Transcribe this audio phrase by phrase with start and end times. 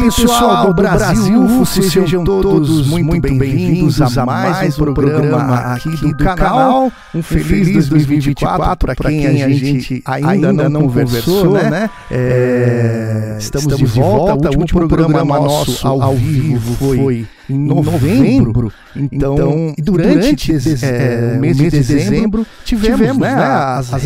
[0.00, 6.16] Aí, pessoal do Brasil, UFO, sejam todos muito bem-vindos a mais um programa aqui do
[6.16, 6.90] canal.
[7.14, 11.90] Um feliz 2024 para quem a gente ainda não conversou, né?
[12.10, 14.50] É, estamos de volta.
[14.50, 18.72] O último programa nosso ao vivo foi em novembro.
[18.94, 24.02] Então, então durante, durante é, o mês de dezembro, tivemos, tivemos né, né as, as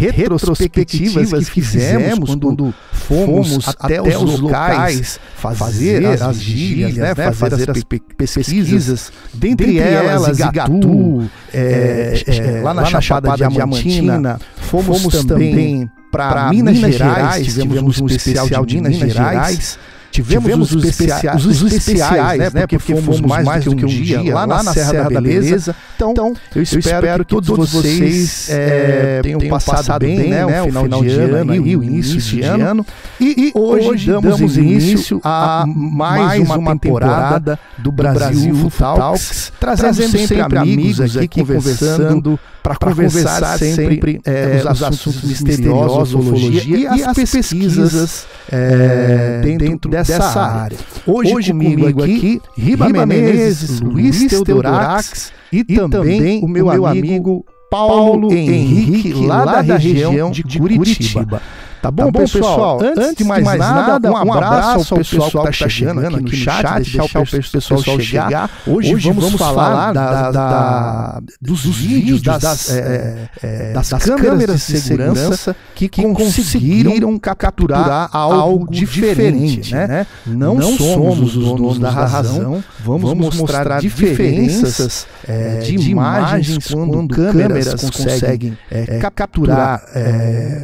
[0.00, 7.32] retrospectivas que fizemos quando, fomos até os locais fazer as, as vigílias, né, né?
[7.32, 7.84] Fazer as
[8.16, 16.76] pesquisas, dentre elas Igatu, é, é, é, lá na Chapada Diamantina, fomos também para Minas
[16.76, 19.78] Gerais, tivemos um especial de Minas Gerais
[20.10, 22.50] Tivemos, Tivemos os, especiais, os, os especiais, né?
[22.52, 22.60] né?
[22.62, 25.20] Porque, porque fomos mais, mais do que um, dia, dia lá, na, na Serra, da
[25.20, 25.74] Beleza.
[25.94, 30.44] Então, então eu, espero eu espero que todos vocês é, tenham, tenham passado bem, né?
[30.44, 30.62] né?
[30.62, 32.84] O final, final de ano e o início de ano.
[33.20, 41.16] E, e hoje damos início a mais uma temporada do Brasil Talks, trazendo sempre amigos
[41.16, 48.26] aqui conversando para conversar, conversar sempre é, os, assuntos assuntos misteriosos, ufologia e, as pesquisas
[48.50, 50.76] é, dentro dessa área.
[51.06, 57.44] Hoje, Hoje comigo, comigo aqui, Riba Menezes, Luiz Teodorax e, e também o meu amigo
[57.70, 61.40] Paulo Henrique, lá da região de Curitiba.
[61.82, 62.82] Tá bom, tá bom pessoal?
[62.82, 66.32] Antes, antes de mais, mais nada, um abraço ao pessoal que está chegando aqui no
[66.32, 68.50] chat, deixar o pessoal chegar.
[68.66, 74.04] Hoje, Hoje vamos falar da, da, dos, dos vídeos das, das, é, é, das, das
[74.04, 79.72] câmeras de segurança que, que conseguiram capturar algo diferente.
[79.72, 79.86] Né?
[79.86, 80.06] né?
[80.26, 87.74] Não, Não somos os donos da razão, vamos mostrar diferenças é, de imagens quando câmeras
[87.90, 88.56] conseguem
[89.00, 89.82] capturar,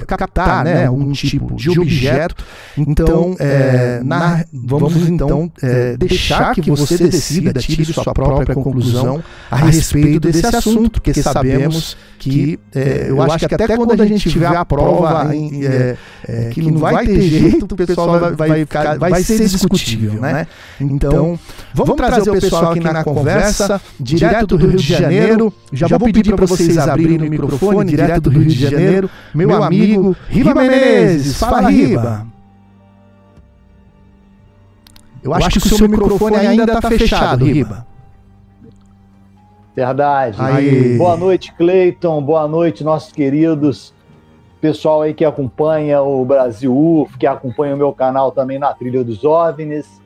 [0.07, 2.45] captar né, um tipo de objeto.
[2.77, 9.57] Então, é, na, vamos então é, deixar que você decida, tire sua própria conclusão a
[9.57, 14.47] respeito desse assunto, porque sabemos que é, eu acho que até quando a gente tiver
[14.47, 15.61] a prova em,
[16.53, 20.47] que não vai ter jeito, o pessoal vai, vai, ficar, vai ser discutível, né?
[20.81, 21.39] Então,
[21.75, 25.53] vamos trazer o pessoal aqui na conversa, direto do Rio de Janeiro.
[25.73, 30.17] Já vou pedir para vocês abrirem o microfone, direto do Rio de Janeiro, meu amigo
[30.29, 30.96] Riva Menezes.
[31.35, 32.27] Fala, Riba.
[35.23, 37.87] Eu acho, que o seu microfone ainda está fechado, Riba.
[39.75, 40.37] Verdade.
[40.41, 40.97] Aí.
[40.97, 42.23] Boa noite, Cleiton.
[42.23, 43.93] Boa noite, nossos queridos.
[44.61, 49.05] Pessoal aí que acompanha o Brasil UF, que acompanha o meu canal também na Trilha
[49.05, 50.01] dos OVNIs.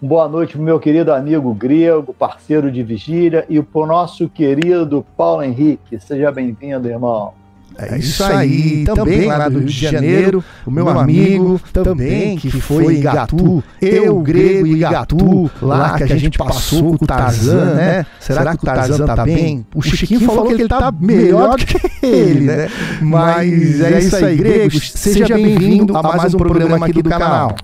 [0.00, 4.26] Boa noite para o meu querido amigo grego, parceiro de vigília, e para o nosso
[4.30, 6.00] querido Paulo Henrique.
[6.00, 7.34] Seja bem-vindo, irmão.
[7.80, 12.96] É isso aí, também lá do Rio de Janeiro, o meu amigo também, que foi
[12.96, 18.06] Igatu, eu, grego e Igatu, lá que a gente passou com o Tarzan, né?
[18.18, 19.64] Será que o Tarzan tá bem?
[19.74, 22.68] O Chiquinho falou que ele tá melhor que ele, né?
[23.00, 27.54] Mas é isso aí, grego, seja bem-vindo a mais um programa aqui do canal.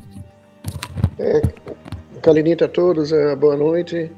[1.18, 1.42] É,
[2.22, 4.10] Calinita a todos, uh, boa noite.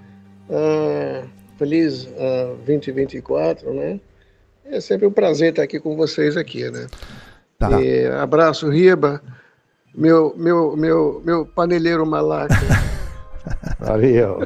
[0.49, 1.29] Uh,
[1.59, 4.01] feliz uh, 2024, né?
[4.70, 6.87] É sempre um prazer estar aqui com vocês aqui, né?
[7.59, 7.81] Tá.
[7.81, 9.20] E, abraço, Riba,
[9.94, 12.55] meu, meu, meu, meu paneleiro malaca.
[13.81, 14.41] Valeu.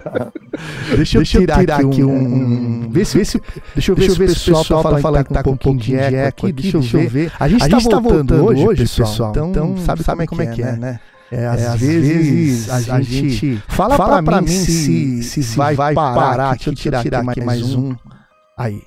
[0.94, 2.12] deixa, eu deixa eu tirar, aqui um.
[2.12, 2.90] um...
[2.90, 3.42] Vê se, vê se,
[3.74, 6.14] deixa eu ver, deixa se o pessoal, tá falando que tá com um pouquinho de
[6.14, 6.52] eco aqui.
[6.52, 7.32] Deixa, deixa eu ver.
[7.40, 9.30] A gente, a gente tá, voltando hoje, pessoal.
[9.30, 11.00] Então, então sabe, sabe como é que é, é né?
[11.32, 15.74] É, às, é, às vezes, a, gente, fala, fala para mim se, se, se vai,
[15.74, 16.50] vai parar.
[16.50, 17.96] Deixa eu tirar, tirar aqui mais um.
[18.56, 18.82] Aí.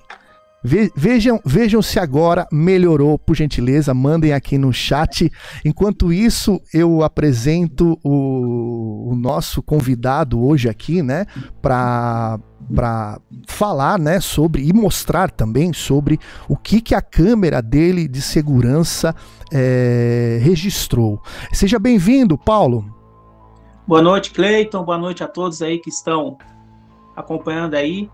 [0.95, 5.31] Vejam, vejam se agora melhorou, por gentileza, mandem aqui no chat.
[5.63, 11.25] Enquanto isso, eu apresento o, o nosso convidado hoje aqui, né,
[11.61, 12.39] para
[12.73, 16.19] para falar, né, sobre e mostrar também sobre
[16.49, 19.15] o que que a câmera dele de segurança
[19.53, 21.21] é, registrou.
[21.53, 22.83] Seja bem-vindo, Paulo.
[23.87, 24.83] Boa noite, Cleiton.
[24.83, 26.39] Boa noite a todos aí que estão
[27.15, 28.09] acompanhando aí.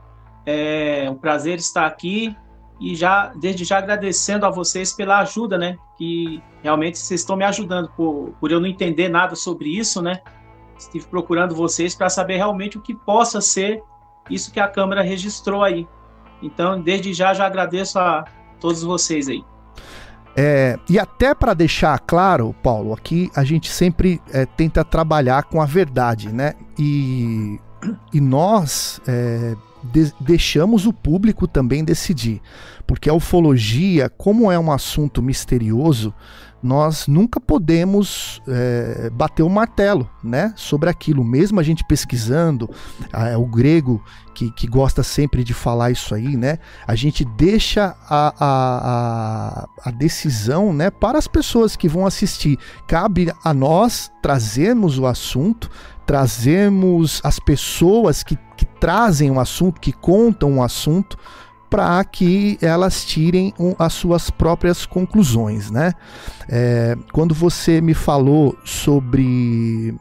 [0.46, 2.36] É um prazer estar aqui
[2.80, 5.78] e já desde já agradecendo a vocês pela ajuda, né?
[5.98, 10.20] Que realmente vocês estão me ajudando por, por eu não entender nada sobre isso, né?
[10.78, 13.84] Estive procurando vocês para saber realmente o que possa ser
[14.30, 15.88] isso que a câmera registrou aí.
[16.42, 18.26] Então, desde já já agradeço a
[18.60, 19.44] todos vocês aí.
[20.36, 25.62] É, e até para deixar claro, Paulo, aqui a gente sempre é, tenta trabalhar com
[25.62, 26.54] a verdade, né?
[26.80, 27.60] E,
[28.14, 32.42] e nós é, de deixamos o público também decidir.
[32.86, 36.14] Porque a ufologia, como é um assunto misterioso,
[36.62, 41.24] nós nunca podemos é, bater o martelo né, sobre aquilo.
[41.24, 42.70] Mesmo a gente pesquisando,
[43.12, 46.60] é o grego que, que gosta sempre de falar isso aí, né?
[46.88, 52.58] A gente deixa a, a, a, decisão né, para as pessoas que vão assistir.
[52.88, 55.70] Cabe a nós trazermos o assunto,
[56.12, 61.18] trazermos as pessoas que, que trazem o assunto, que contam o assunto
[61.70, 65.94] para que elas tirem um, as suas próprias conclusões, né?
[66.50, 69.96] É, quando você me falou sobre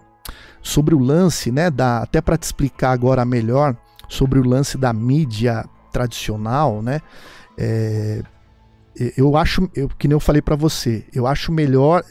[0.61, 1.71] sobre o lance, né?
[1.71, 3.77] Da, até para te explicar agora melhor
[4.09, 7.01] sobre o lance da mídia tradicional, né?
[7.57, 8.21] É,
[9.17, 12.03] eu acho, eu, que nem eu falei para você, eu acho melhor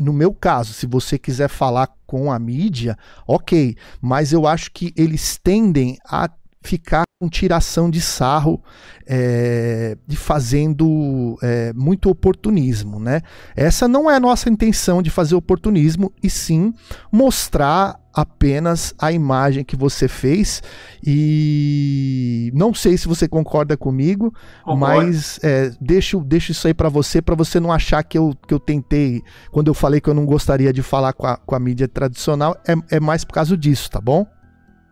[0.00, 2.96] no meu caso, se você quiser falar com a mídia,
[3.26, 6.30] ok, mas eu acho que eles tendem a
[6.62, 8.62] ficar com tiração de sarro
[9.06, 13.22] é, de fazendo é, muito oportunismo, né?
[13.56, 16.72] Essa não é a nossa intenção de fazer oportunismo e sim
[17.10, 20.60] mostrar apenas a imagem que você fez
[21.06, 24.34] e não sei se você concorda comigo,
[24.64, 25.06] Concordo.
[25.06, 28.52] mas é, deixo, deixo isso aí para você, para você não achar que eu, que
[28.52, 29.22] eu tentei,
[29.52, 32.56] quando eu falei que eu não gostaria de falar com a, com a mídia tradicional,
[32.66, 34.26] é, é mais por causa disso, tá bom?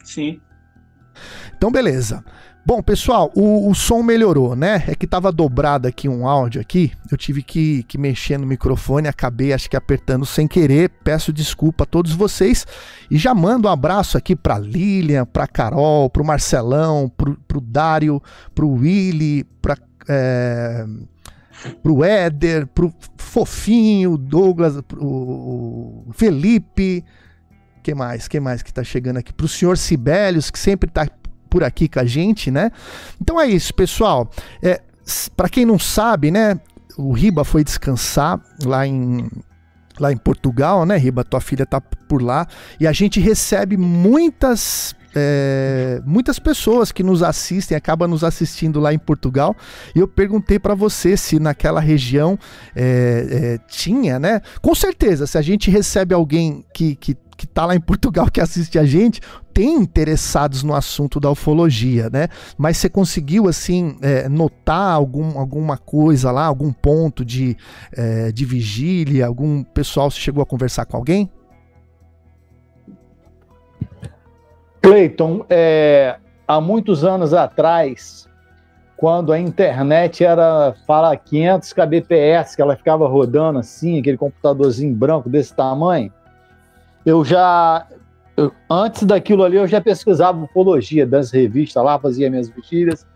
[0.05, 0.41] Sim.
[1.57, 2.25] Então, beleza.
[2.67, 4.83] Bom, pessoal, o, o, som melhorou, né?
[4.89, 6.91] É que tava dobrado aqui um áudio aqui.
[7.09, 10.91] Eu tive que, que mexer no microfone, acabei acho que apertando sem querer.
[11.05, 12.67] Peço desculpa a todos vocês
[13.09, 17.61] e já mando um abraço aqui para Lilian, para Carol, para o Marcelão, para o
[17.61, 18.21] Dário,
[18.53, 20.85] para o Willy, para é,
[21.85, 27.05] pro Éder, pro Fofinho, Douglas, pro Felipe,
[27.81, 28.27] que mais?
[28.27, 29.33] Que mais que tá chegando aqui?
[29.33, 31.07] Pro senhor Sibelius, que sempre tá
[31.49, 32.71] por aqui com a gente, né?
[33.21, 34.31] Então é isso, pessoal.
[34.63, 34.81] É,
[35.37, 36.61] para quem não sabe, né?
[36.97, 39.29] O Riba foi descansar lá em
[39.99, 41.25] lá em Portugal, né, Riba?
[41.25, 42.47] Tua filha tá por lá
[42.79, 48.93] e a gente recebe muitas é, muitas pessoas que nos assistem, acabam nos assistindo lá
[48.93, 49.57] em Portugal.
[49.95, 52.39] E eu perguntei para você se naquela região
[52.75, 54.43] é, é, tinha, né?
[54.61, 58.41] Com certeza, se a gente recebe alguém que, que que tá lá em Portugal que
[58.41, 59.21] assiste a gente
[59.53, 62.29] tem interessados no assunto da ufologia, né?
[62.57, 67.57] Mas você conseguiu assim é, notar algum, alguma coisa lá, algum ponto de,
[67.97, 71.31] é, de vigília, algum pessoal chegou a conversar com alguém?
[74.81, 76.17] Cleiton, é,
[76.47, 78.29] há muitos anos atrás,
[78.97, 85.29] quando a internet era fala 500 kbps, que ela ficava rodando assim, aquele computadorzinho branco
[85.29, 86.13] desse tamanho,
[87.07, 87.87] eu já
[88.37, 93.07] eu, antes daquilo ali eu já pesquisava ufologia das revistas lá, fazia minhas vigílias.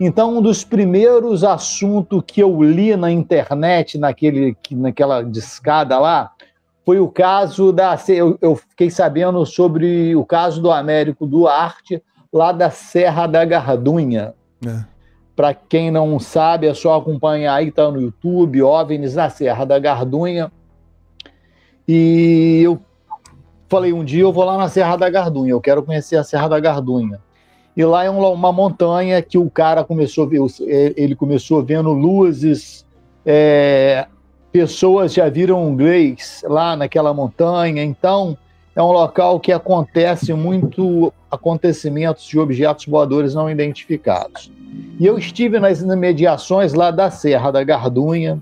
[0.00, 6.32] Então, um dos primeiros assuntos que eu li na internet, naquele, naquela discada lá,
[6.84, 7.96] foi o caso da.
[8.08, 14.34] Eu, eu fiquei sabendo sobre o caso do Américo Duarte, lá da Serra da Gardunha.
[14.66, 14.84] É.
[15.36, 19.78] Para quem não sabe, é só acompanhar aí, tá no YouTube, OVNIs na Serra da
[19.78, 20.50] Gardunha.
[21.86, 22.80] E eu
[23.72, 26.46] falei, um dia eu vou lá na Serra da Gardunha, eu quero conhecer a Serra
[26.46, 27.18] da Gardunha.
[27.74, 30.40] E lá é uma montanha que o cara começou ver,
[30.94, 32.84] ele começou vendo luzes,
[33.24, 34.06] é,
[34.52, 38.36] pessoas já viram inglês lá naquela montanha, então
[38.76, 44.52] é um local que acontece muito acontecimentos de objetos voadores não identificados.
[45.00, 48.38] E eu estive nas imediações lá da Serra da Gardunha,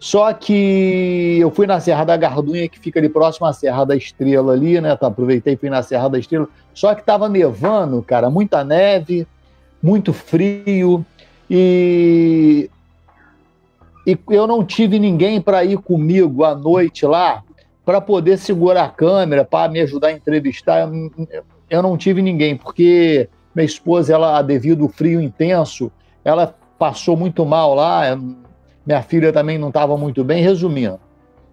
[0.00, 3.96] só que eu fui na Serra da Gardunha, que fica ali próximo à Serra da
[3.96, 4.94] Estrela ali, né?
[4.96, 6.48] Tá, aproveitei e fui na Serra da Estrela.
[6.72, 9.26] Só que tava nevando, cara, muita neve,
[9.82, 11.04] muito frio
[11.50, 12.70] e
[14.06, 17.42] e eu não tive ninguém para ir comigo à noite lá
[17.84, 20.88] para poder segurar a câmera, para me ajudar a entrevistar.
[21.68, 25.92] Eu não tive ninguém, porque minha esposa, ela devido ao frio intenso,
[26.24, 28.18] ela passou muito mal lá,
[28.88, 30.98] minha filha também não estava muito bem, resumindo.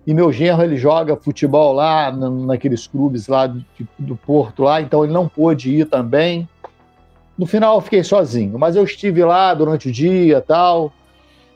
[0.08, 3.62] E meu genro, ele joga futebol lá, naqueles clubes lá do,
[4.00, 6.48] do Porto lá, então ele não pôde ir também.
[7.38, 10.94] No final eu fiquei sozinho, mas eu estive lá durante o dia tal,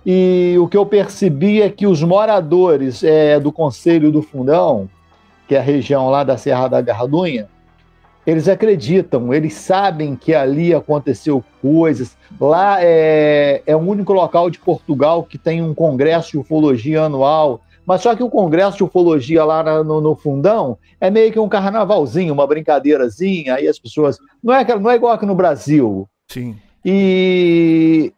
[0.06, 4.90] e o que eu percebi é que os moradores é, do Conselho do Fundão,
[5.48, 7.48] que é a região lá da Serra da Gardunha,
[8.26, 12.18] eles acreditam, eles sabem que ali aconteceu coisas.
[12.40, 17.62] Lá é, é o único local de Portugal que tem um congresso de ufologia anual.
[17.86, 21.50] Mas só que o congresso de ufologia lá no, no fundão é meio que um
[21.50, 23.56] carnavalzinho, uma brincadeirazinha.
[23.56, 24.18] Aí as pessoas.
[24.44, 26.08] Não é, não é igual aqui no Brasil.
[26.28, 26.56] Sim.
[26.86, 28.14] E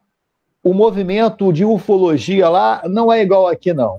[0.64, 3.98] o movimento de ufologia lá não é igual aqui, não.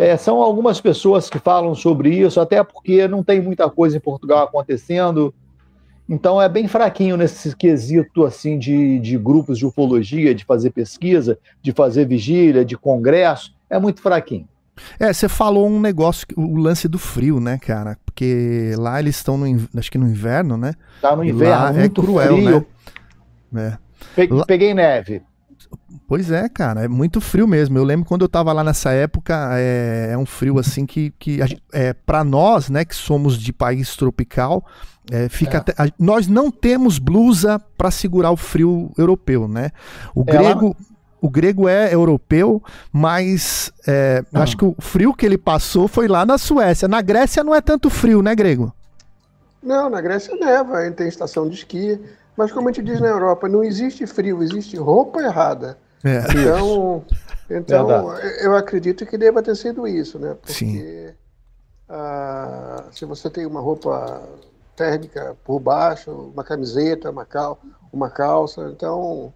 [0.00, 4.00] É, são algumas pessoas que falam sobre isso, até porque não tem muita coisa em
[4.00, 5.34] Portugal acontecendo.
[6.08, 11.38] Então é bem fraquinho nesse quesito assim de, de grupos de ufologia, de fazer pesquisa,
[11.60, 13.54] de fazer vigília, de congresso.
[13.68, 14.48] É muito fraquinho.
[14.98, 17.98] É, você falou um negócio, o lance do frio, né, cara?
[18.02, 20.72] Porque lá eles estão no, acho que no inverno, né?
[21.02, 22.66] Tá no inverno, lá é muito é cruel, frio.
[23.52, 23.78] né?
[24.16, 24.26] É.
[24.46, 25.20] Peguei neve.
[26.06, 27.78] Pois é, cara, é muito frio mesmo.
[27.78, 31.38] Eu lembro quando eu tava lá nessa época, é, é um frio assim que, que
[31.72, 34.64] é, para nós, né, que somos de país tropical,
[35.10, 35.60] é, fica é.
[35.60, 39.70] até, a, nós não temos blusa para segurar o frio europeu, né?
[40.14, 40.76] O é grego,
[41.20, 42.62] o grego é europeu,
[42.92, 44.42] mas é, ah.
[44.42, 46.88] acho que o frio que ele passou foi lá na Suécia.
[46.88, 48.74] Na Grécia não é tanto frio, né, grego?
[49.62, 52.00] Não, na Grécia neva, tem estação de esqui.
[52.36, 55.76] Mas como a gente diz na Europa, não existe frio, existe roupa errada.
[56.02, 56.18] É.
[56.30, 57.04] Então,
[57.50, 60.36] então eu acredito que deva ter sido isso, né?
[60.40, 61.14] Porque
[61.88, 64.22] ah, se você tem uma roupa
[64.76, 67.60] térmica por baixo, uma camiseta, uma, cal
[67.92, 69.34] uma calça, então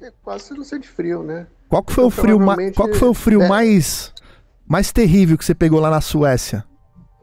[0.00, 1.46] é quase você não sente frio, né?
[1.68, 3.48] Qual que foi então, o frio, ma qual que foi o frio é...
[3.48, 4.14] mais,
[4.66, 6.64] mais terrível que você pegou lá na Suécia?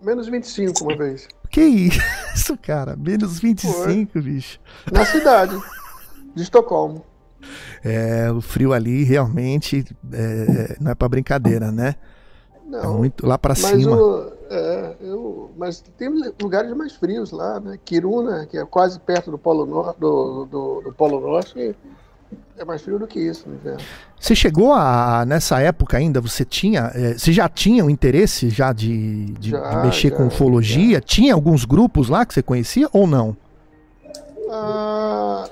[0.05, 1.27] Menos 25 uma vez.
[1.50, 2.95] Que isso, cara?
[2.95, 4.21] Menos 25, Foi.
[4.21, 4.59] bicho.
[4.91, 5.59] Na cidade
[6.35, 7.03] de Estocolmo.
[7.83, 9.83] É, o frio ali realmente
[10.13, 11.95] é, não é para brincadeira, né?
[12.67, 12.79] Não.
[12.79, 13.95] É muito lá para cima.
[13.95, 16.09] O, é, eu, mas tem
[16.39, 17.79] lugares mais frios lá, né?
[17.83, 21.75] Kiruna, que é quase perto do Polo, Nor do, do, do Polo Norte,
[22.58, 23.82] é mais frio do que isso no inverno.
[24.20, 28.72] Você chegou a, nessa época ainda, você tinha, é, você já tinha o interesse já
[28.72, 30.96] de, de, já, de mexer já, com ufologia?
[30.96, 31.01] Já.
[31.01, 33.36] Tinha alguns grupos lá que você conhecia ou não?
[34.50, 35.50] Ah,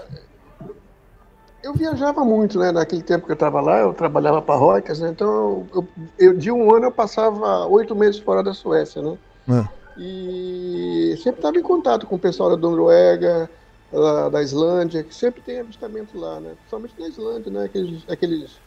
[1.63, 2.71] eu viajava muito, né?
[2.71, 4.59] Naquele tempo que eu estava lá, eu trabalhava para
[4.99, 5.09] né?
[5.09, 5.87] Então, eu,
[6.19, 9.17] eu, de um ano eu passava oito meses fora da Suécia, né?
[9.49, 9.83] É.
[9.97, 13.49] E sempre estava em contato com o pessoal da Noruega,
[13.93, 16.55] da, da Islândia, que sempre tem avistamento lá, né?
[16.55, 17.65] Principalmente na Islândia, né?
[17.65, 18.59] Aqueles, aqueles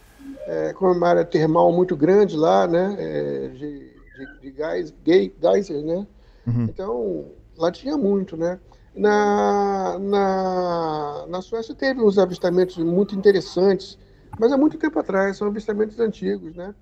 [0.47, 2.95] é, como é uma área termal muito grande lá, né?
[2.97, 6.07] É, de, de, de gás, gay, geysers, né?
[6.47, 6.63] Uhum.
[6.63, 7.25] Então,
[7.57, 8.59] lá tinha muito, né?
[8.95, 13.97] Na, na, na Suécia teve uns avistamentos muito interessantes,
[14.39, 16.73] mas há muito tempo atrás, são avistamentos antigos, né?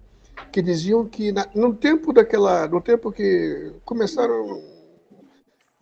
[0.51, 4.61] Que diziam que na, no tempo daquela, no tempo que começaram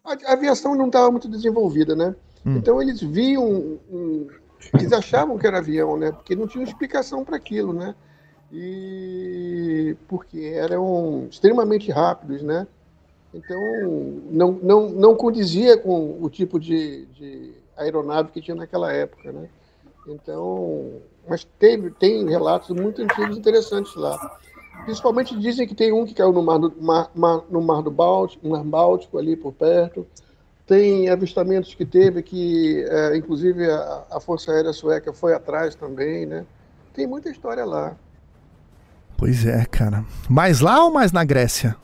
[0.04, 2.16] a aviação não estava muito desenvolvida, né?
[2.46, 2.58] Hum.
[2.58, 4.28] Então eles viam, um,
[4.74, 6.12] eles achavam que era avião, né?
[6.12, 7.96] Porque não tinha explicação para aquilo, né?
[8.52, 12.68] E porque eram extremamente rápidos, né?
[13.34, 13.60] Então
[14.30, 19.50] não, não, não condizia com o tipo de, de aeronave que tinha naquela época, né?
[20.08, 24.40] Então, mas teve, tem relatos muito antigos interessantes lá.
[24.84, 27.90] Principalmente dizem que tem um que caiu no mar do, mar, mar, no mar do
[27.90, 30.06] Báltico, mar Báltico ali por perto.
[30.66, 36.26] Tem avistamentos que teve que, é, inclusive, a, a, Força Aérea Sueca foi atrás também,
[36.26, 36.46] né?
[36.94, 37.98] Tem muita história lá.
[39.18, 40.06] Pois é, cara.
[40.30, 41.76] Mais lá ou mais na Grécia?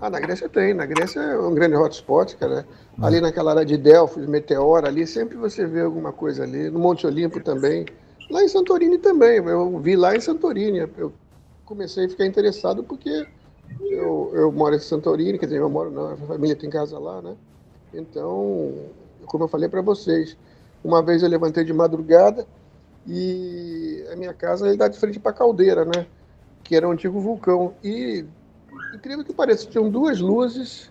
[0.00, 0.72] Ah, na Grécia tem.
[0.72, 2.64] Na Grécia é um grande hotspot, cara.
[2.96, 3.04] Hum.
[3.04, 6.70] Ali naquela área de Delfos, Meteora, ali sempre você vê alguma coisa ali.
[6.70, 7.86] No Monte Olimpo também.
[8.30, 9.38] Lá em Santorini também.
[9.38, 10.78] Eu vi lá em Santorini.
[10.96, 11.12] Eu
[11.64, 13.26] comecei a ficar interessado porque
[13.80, 17.20] eu, eu moro em Santorini, quer dizer, eu moro não, a família tem casa lá,
[17.20, 17.34] né?
[17.96, 18.74] Então,
[19.26, 20.36] como eu falei para vocês,
[20.82, 22.46] uma vez eu levantei de madrugada
[23.06, 26.06] e a minha casa dá de frente para a caldeira, né?
[26.62, 27.74] Que era um antigo vulcão.
[27.82, 28.24] E,
[28.94, 30.90] incrível que pareça, tinham duas luzes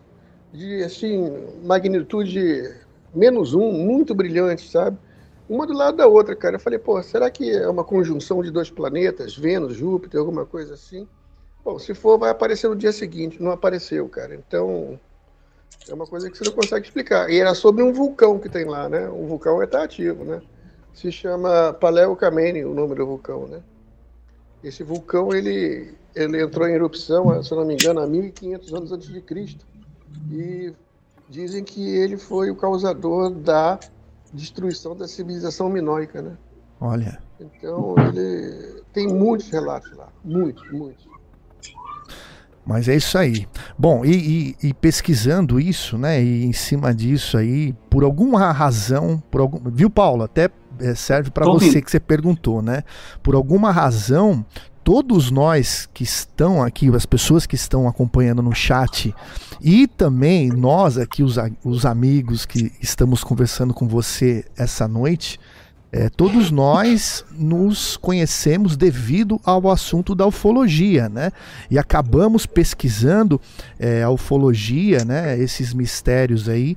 [0.52, 2.76] de, assim, magnitude
[3.14, 4.98] menos um, muito brilhantes, sabe?
[5.50, 6.56] Uma do lado da outra, cara.
[6.56, 10.74] Eu falei, pô, será que é uma conjunção de dois planetas, Vênus, Júpiter, alguma coisa
[10.76, 11.08] assim?
[11.64, 13.42] Bom, se for, vai aparecer no dia seguinte.
[13.42, 14.36] Não apareceu, cara.
[14.36, 15.00] Então,
[15.88, 17.30] é uma coisa que você não consegue explicar.
[17.30, 19.08] E era sobre um vulcão que tem lá, né?
[19.10, 20.42] O vulcão está ativo, né?
[20.94, 23.62] Se chama Paleocamene, o nome do vulcão, né?
[24.64, 28.92] Esse vulcão, ele, ele entrou em erupção, se eu não me engano, há 1500 anos
[28.92, 29.66] antes de Cristo.
[30.32, 30.74] E
[31.28, 33.80] dizem que ele foi o causador da
[34.32, 36.38] destruição da civilização minoica, né?
[36.80, 37.22] Olha.
[37.40, 40.10] Então, ele tem muitos relatos lá.
[40.24, 41.06] Muitos, muitos.
[42.66, 43.46] Mas é isso aí.
[43.78, 46.24] Bom, e, e, e, pesquisando isso, né?
[46.24, 50.24] E em cima disso aí, por alguma razão, por algum, viu, Paulo?
[50.24, 50.50] Até
[50.80, 52.84] é, serve para você que você perguntou, né?
[53.22, 54.46] Por alguma razão,
[54.84, 59.14] todos nós que estão aqui, as pessoas que estão acompanhando no chat,
[59.62, 65.40] e também nós aqui, os, os amigos que estamos conversando com você essa noite,
[65.96, 71.32] É, todos nós nos conhecemos devido ao assunto da ufologia, né?
[71.70, 73.40] E acabamos pesquisando
[73.78, 75.38] é, a ufologia, né?
[75.38, 76.76] Esses mistérios aí.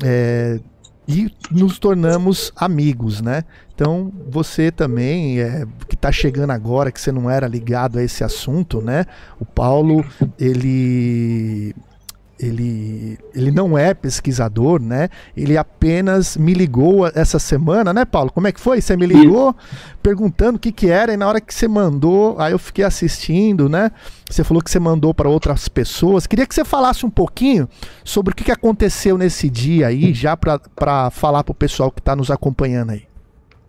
[0.00, 0.60] É,
[1.08, 3.42] e nos tornamos amigos, né?
[3.74, 8.22] Então você também é, que está chegando agora, que você não era ligado a esse
[8.22, 9.06] assunto, né?
[9.40, 10.04] O Paulo
[10.38, 11.74] ele
[12.42, 15.08] ele, ele não é pesquisador, né?
[15.36, 18.32] Ele apenas me ligou essa semana, né, Paulo?
[18.32, 18.80] Como é que foi?
[18.80, 19.54] Você me ligou
[20.02, 23.68] perguntando o que que era e na hora que você mandou, aí eu fiquei assistindo,
[23.68, 23.90] né?
[24.28, 26.26] Você falou que você mandou para outras pessoas.
[26.26, 27.68] Queria que você falasse um pouquinho
[28.04, 32.00] sobre o que, que aconteceu nesse dia aí, já para falar para o pessoal que
[32.00, 33.04] está nos acompanhando aí.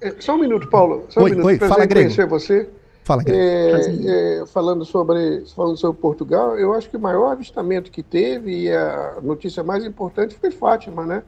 [0.02, 1.06] É, só um minuto, Paulo.
[1.10, 1.48] Só oi, um minuto.
[1.48, 2.08] oi, fala, Grego.
[2.08, 2.70] conhecer você.
[3.04, 8.02] Fala, é, é, falando, sobre, falando sobre Portugal, eu acho que o maior avistamento que
[8.02, 11.24] teve e a notícia mais importante foi Fátima, né?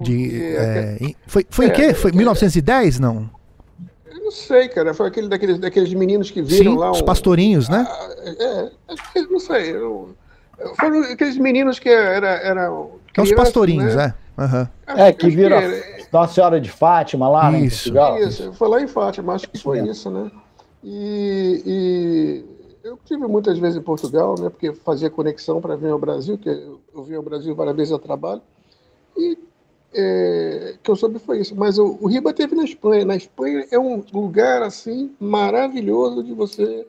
[0.00, 1.94] De, é, foi foi em é, quê?
[1.94, 3.28] Foi 1910, não?
[4.06, 4.94] Eu não sei, cara.
[4.94, 6.92] Foi aquele daqueles, daqueles meninos que viram Sim, lá.
[6.92, 7.84] Os pastorinhos, né?
[7.88, 8.70] Ah,
[9.16, 9.74] é, não sei.
[9.74, 10.14] Eu,
[10.78, 12.28] foram aqueles meninos que eram.
[12.28, 12.62] Era
[13.16, 14.14] é os pastorinhos, né?
[14.14, 14.28] é.
[14.40, 14.68] Uhum.
[14.86, 16.06] É, que viram que...
[16.12, 17.88] Nossa Senhora de Fátima lá, né, isso.
[17.88, 18.18] em Portugal.
[18.22, 20.30] Isso, foi lá em Fátima, acho que foi isso, né?
[20.82, 22.44] E, e,
[22.84, 26.48] eu tive muitas vezes em Portugal, né, porque fazia conexão para vir ao Brasil, que
[26.48, 28.40] eu vim ao Brasil várias vezes a trabalho,
[29.16, 29.36] e
[29.92, 31.54] é, que eu soube foi isso.
[31.56, 33.04] Mas o, o Riba teve na Espanha.
[33.04, 36.86] Na Espanha é um lugar assim maravilhoso de você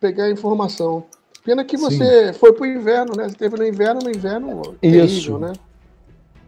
[0.00, 1.04] pegar informação.
[1.44, 2.38] Pena que você Sim.
[2.38, 3.28] foi para o inverno, né?
[3.28, 5.38] Você teve no inverno, no inverno terrível, isso.
[5.38, 5.52] né?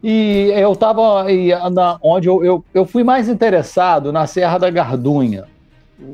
[0.03, 1.25] E eu estava
[2.03, 5.47] onde eu, eu, eu fui mais interessado na Serra da Gardunha.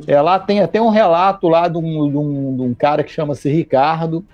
[0.07, 3.11] É, lá tem até um relato lá de um, de um, de um cara que
[3.11, 4.25] chama-se Ricardo,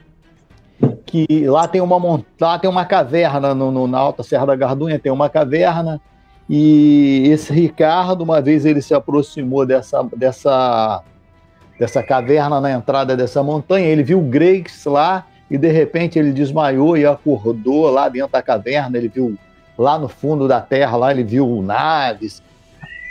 [1.06, 4.98] que lá tem uma, lá tem uma caverna no, no, na Alta Serra da Gardunha,
[4.98, 6.00] tem uma caverna,
[6.48, 11.02] e esse Ricardo, uma vez ele se aproximou dessa, dessa,
[11.78, 16.96] dessa caverna na entrada dessa montanha, ele viu Grace lá, e de repente ele desmaiou
[16.96, 19.38] e acordou lá dentro da caverna, ele viu
[19.78, 22.42] lá no fundo da terra, lá ele viu naves,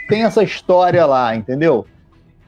[0.08, 1.86] tem essa história lá, entendeu?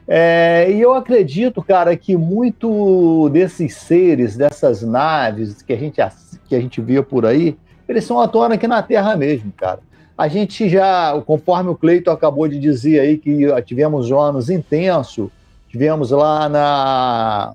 [0.07, 6.01] É, e eu acredito, cara, que muito desses seres, dessas naves que a gente,
[6.47, 7.57] que a gente via por aí,
[7.89, 9.79] eles são atuando aqui na Terra mesmo, cara.
[10.17, 15.29] A gente já, conforme o Cleito acabou de dizer aí, que tivemos anos intenso,
[15.69, 17.53] tivemos lá na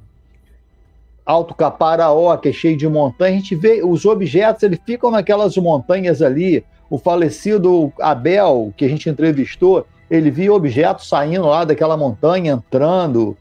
[1.24, 5.56] Alto Caparaó, que é cheio de montanhas, a gente vê os objetos, eles ficam naquelas
[5.56, 6.64] montanhas ali.
[6.90, 13.34] O falecido Abel, que a gente entrevistou, ele via objetos saindo lá daquela montanha, entrando.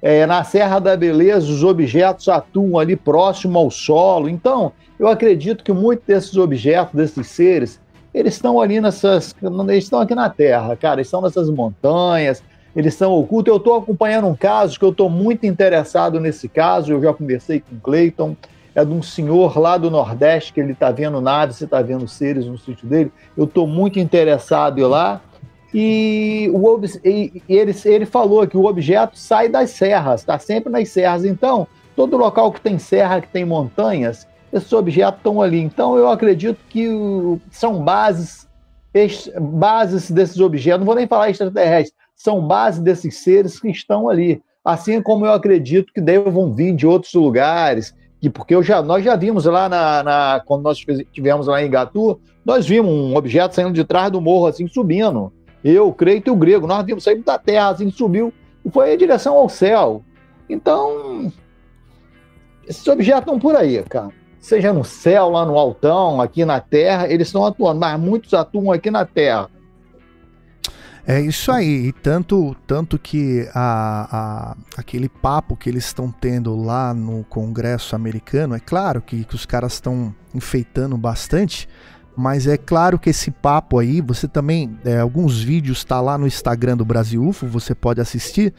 [0.00, 4.26] É, na Serra da Beleza, os objetos atuam ali próximo ao solo.
[4.26, 7.78] Então, eu acredito que muitos desses objetos, desses seres,
[8.14, 9.34] eles estão ali nessas.
[9.42, 10.96] Eles estão aqui na Terra, cara.
[10.96, 12.42] Eles estão nessas montanhas,
[12.74, 13.50] eles são ocultos.
[13.50, 16.90] Eu estou acompanhando um caso que eu estou muito interessado nesse caso.
[16.90, 18.34] Eu já conversei com o Clayton.
[18.74, 22.08] É de um senhor lá do Nordeste que ele está vendo naves, você está vendo
[22.08, 23.12] seres no sítio dele.
[23.36, 25.20] Eu estou muito interessado em ir lá.
[25.76, 30.88] E, o, e ele, ele falou que o objeto sai das serras, está sempre nas
[30.88, 31.24] serras.
[31.24, 35.58] Então, todo local que tem serra, que tem montanhas, esses objetos estão ali.
[35.58, 36.88] Então, eu acredito que
[37.50, 38.48] são bases,
[39.40, 44.40] bases desses objetos, não vou nem falar extraterrestres, são bases desses seres que estão ali.
[44.64, 49.04] Assim como eu acredito que devam vir de outros lugares, que porque eu já, nós
[49.04, 53.56] já vimos lá na, na quando nós estivemos lá em Gatu, nós vimos um objeto
[53.56, 55.32] saindo de trás do morro, assim, subindo.
[55.64, 58.98] Eu, Creito e o Grego, nós vimos sair da terra, assim, subiu e foi em
[58.98, 60.04] direção ao céu.
[60.48, 61.32] Então,
[62.68, 64.10] esses objetos estão por aí, cara.
[64.38, 68.70] Seja no céu, lá no altão, aqui na terra, eles estão atuando, mas muitos atuam
[68.70, 69.48] aqui na terra.
[71.06, 76.56] É isso aí, e tanto, tanto que a, a, aquele papo que eles estão tendo
[76.56, 81.68] lá no Congresso americano, é claro que, que os caras estão enfeitando bastante,
[82.16, 86.26] mas é claro que esse papo aí, você também, é, alguns vídeos está lá no
[86.26, 88.54] Instagram do Brasil UFO, você pode assistir,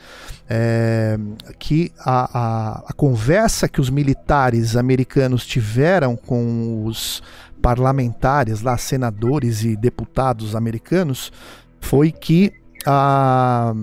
[0.49, 1.17] é,
[1.57, 7.23] que a, a, a conversa que os militares americanos tiveram com os
[7.61, 11.31] parlamentares lá, senadores e deputados americanos,
[11.79, 12.51] foi que
[12.85, 13.73] a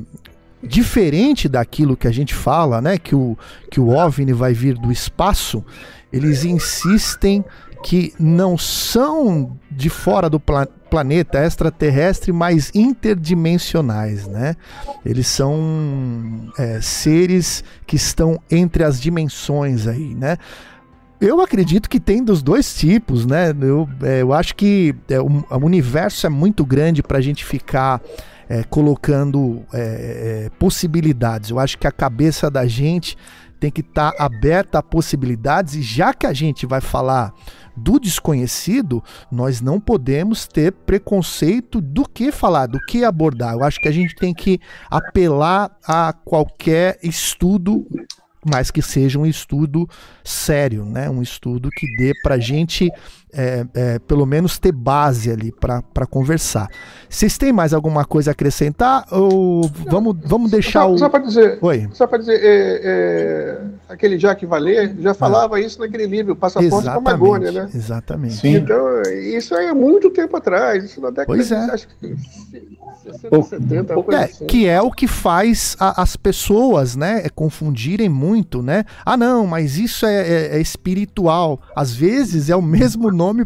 [0.63, 3.37] diferente daquilo que a gente fala, né, que o
[3.69, 5.65] que o OVNI vai vir do espaço,
[6.13, 7.45] eles insistem
[7.83, 14.57] que não são de fora do pla planeta extraterrestre, mas interdimensionais, né?
[15.07, 20.37] Eles são é, seres que estão entre as dimensões aí, né?
[21.19, 23.55] Eu acredito que tem dos dois tipos, né?
[23.59, 27.43] Eu, é, eu acho que é, o, o universo é muito grande para a gente
[27.43, 28.03] ficar
[28.53, 29.79] é, colocando é,
[30.47, 31.49] é, possibilidades.
[31.49, 33.17] Eu acho que a cabeça da gente
[33.63, 37.33] tem que estar tá aberta a possibilidades, e já que a gente vai falar
[37.77, 43.55] do desconhecido, nós não podemos ter preconceito do que falar, do que abordar.
[43.55, 47.87] Eu acho que a gente tem que apelar a qualquer estudo
[48.45, 49.89] mas que seja um estudo
[50.25, 51.09] sério, né?
[51.09, 52.91] um estudo que dê para gente
[53.35, 56.69] é, é, pelo menos ter base ali para conversar.
[57.09, 60.99] Vocês têm mais alguma coisa a acrescentar ou vamos, vamos deixar só, o.
[60.99, 61.89] Só para dizer, Oi.
[61.93, 65.61] Só para dizer, é, é, aquele Jacques Vallée já falava ah.
[65.61, 67.71] isso naquele livro, Passaporte para Magônia, né?
[67.75, 68.35] Exatamente.
[68.35, 68.57] Sim.
[68.57, 71.65] Então, isso aí é muito tempo atrás, isso na década pois é.
[71.65, 72.17] de acho que
[73.03, 74.47] 60, 70, é, assim.
[74.47, 78.85] Que é o que faz a, as pessoas, né, confundirem muito, né?
[79.05, 81.61] Ah, não, mas isso é, é, é espiritual.
[81.75, 83.45] Às vezes é o mesmo nome nome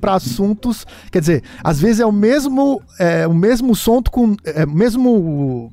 [0.00, 0.86] para assuntos.
[1.10, 4.34] Quer dizer, às vezes é o mesmo, é, o mesmo assunto com.
[4.44, 5.72] É, mesmo.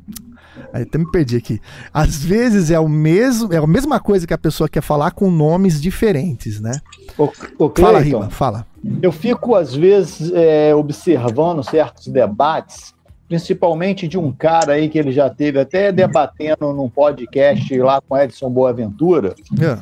[0.74, 1.60] Aí, até me perdi aqui.
[1.94, 5.32] Às vezes é o mesmo, é a mesma coisa que a pessoa quer falar com
[5.32, 6.80] nomes diferentes, né?
[7.18, 8.68] O, o fala, Rima, fala.
[9.02, 12.94] Eu fico, às vezes, é, observando certos debates,
[13.30, 18.18] principalmente de um cara aí que ele já teve até debatendo num podcast lá com
[18.18, 19.36] Edson Boaventura.
[19.54, 19.78] É.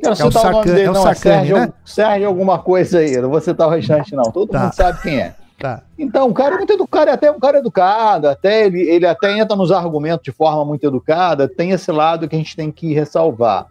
[0.00, 1.72] Quero é o, o nome dele, é não, é Sérgio, né?
[1.84, 4.60] Sérgio alguma coisa aí, não vou citar o restante não, todo tá.
[4.60, 5.34] mundo sabe quem é.
[5.58, 5.82] Tá.
[5.98, 9.36] Então, o cara é muito educado, é até um cara educado, até ele, ele até
[9.36, 12.92] entra nos argumentos de forma muito educada, tem esse lado que a gente tem que
[12.92, 13.66] ressalvar.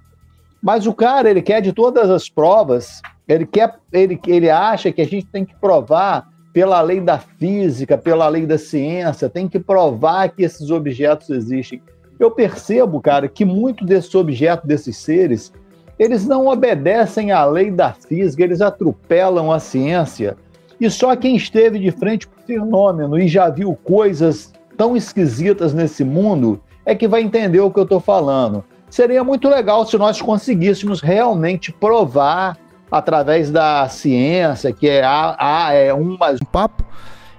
[0.62, 5.02] Mas o cara, ele quer de todas as provas, ele quer, ele, ele acha que
[5.02, 9.60] a gente tem que provar pela lei da física, pela lei da ciência, tem que
[9.60, 11.82] provar que esses objetos existem.
[12.18, 15.52] Eu percebo, cara, que muito desses objetos, desses seres,
[16.00, 20.38] eles não obedecem à lei da física, eles atropelam a ciência.
[20.80, 25.74] E só quem esteve de frente para o fenômeno e já viu coisas tão esquisitas
[25.74, 28.64] nesse mundo é que vai entender o que eu estou falando.
[28.90, 32.58] Seria muito legal se nós conseguíssemos realmente provar
[32.98, 36.84] através da ciência, que é, a, a, é um mais um papo.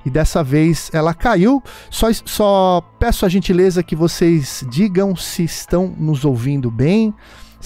[0.05, 1.63] E dessa vez ela caiu.
[1.91, 7.13] Só, só peço a gentileza que vocês digam se estão nos ouvindo bem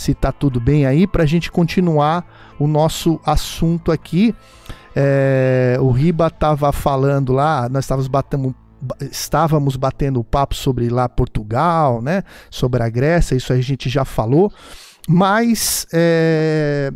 [0.01, 2.25] se tá tudo bem aí, para a gente continuar
[2.59, 4.35] o nosso assunto aqui.
[4.97, 8.55] É, o Riba estava falando lá, nós estávamos batendo,
[9.11, 12.23] estávamos batendo papo sobre lá Portugal, né?
[12.51, 14.51] Sobre a Grécia, isso a gente já falou.
[15.07, 16.91] Mas é,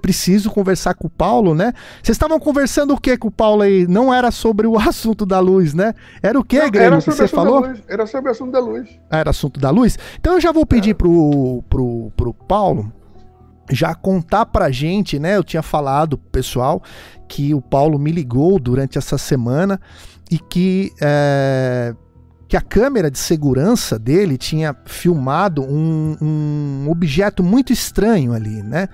[0.00, 1.72] preciso conversar com o Paulo, né?
[2.02, 3.86] Vocês estavam conversando o que com o Paulo aí?
[3.86, 5.94] Não era sobre o assunto da luz, né?
[6.22, 7.72] Era o que, Grêmio, que você falou?
[7.88, 8.88] Era sobre o assunto da luz.
[9.10, 9.98] Ah, era assunto da luz?
[10.18, 10.94] Então eu já vou pedir é.
[10.94, 12.92] pro, pro, pro Paulo
[13.70, 15.36] já contar pra gente, né?
[15.36, 16.82] Eu tinha falado pessoal
[17.28, 19.80] que o Paulo me ligou durante essa semana
[20.30, 21.94] e que é,
[22.52, 28.88] que a câmera de segurança dele tinha filmado um, um objeto muito estranho ali, né?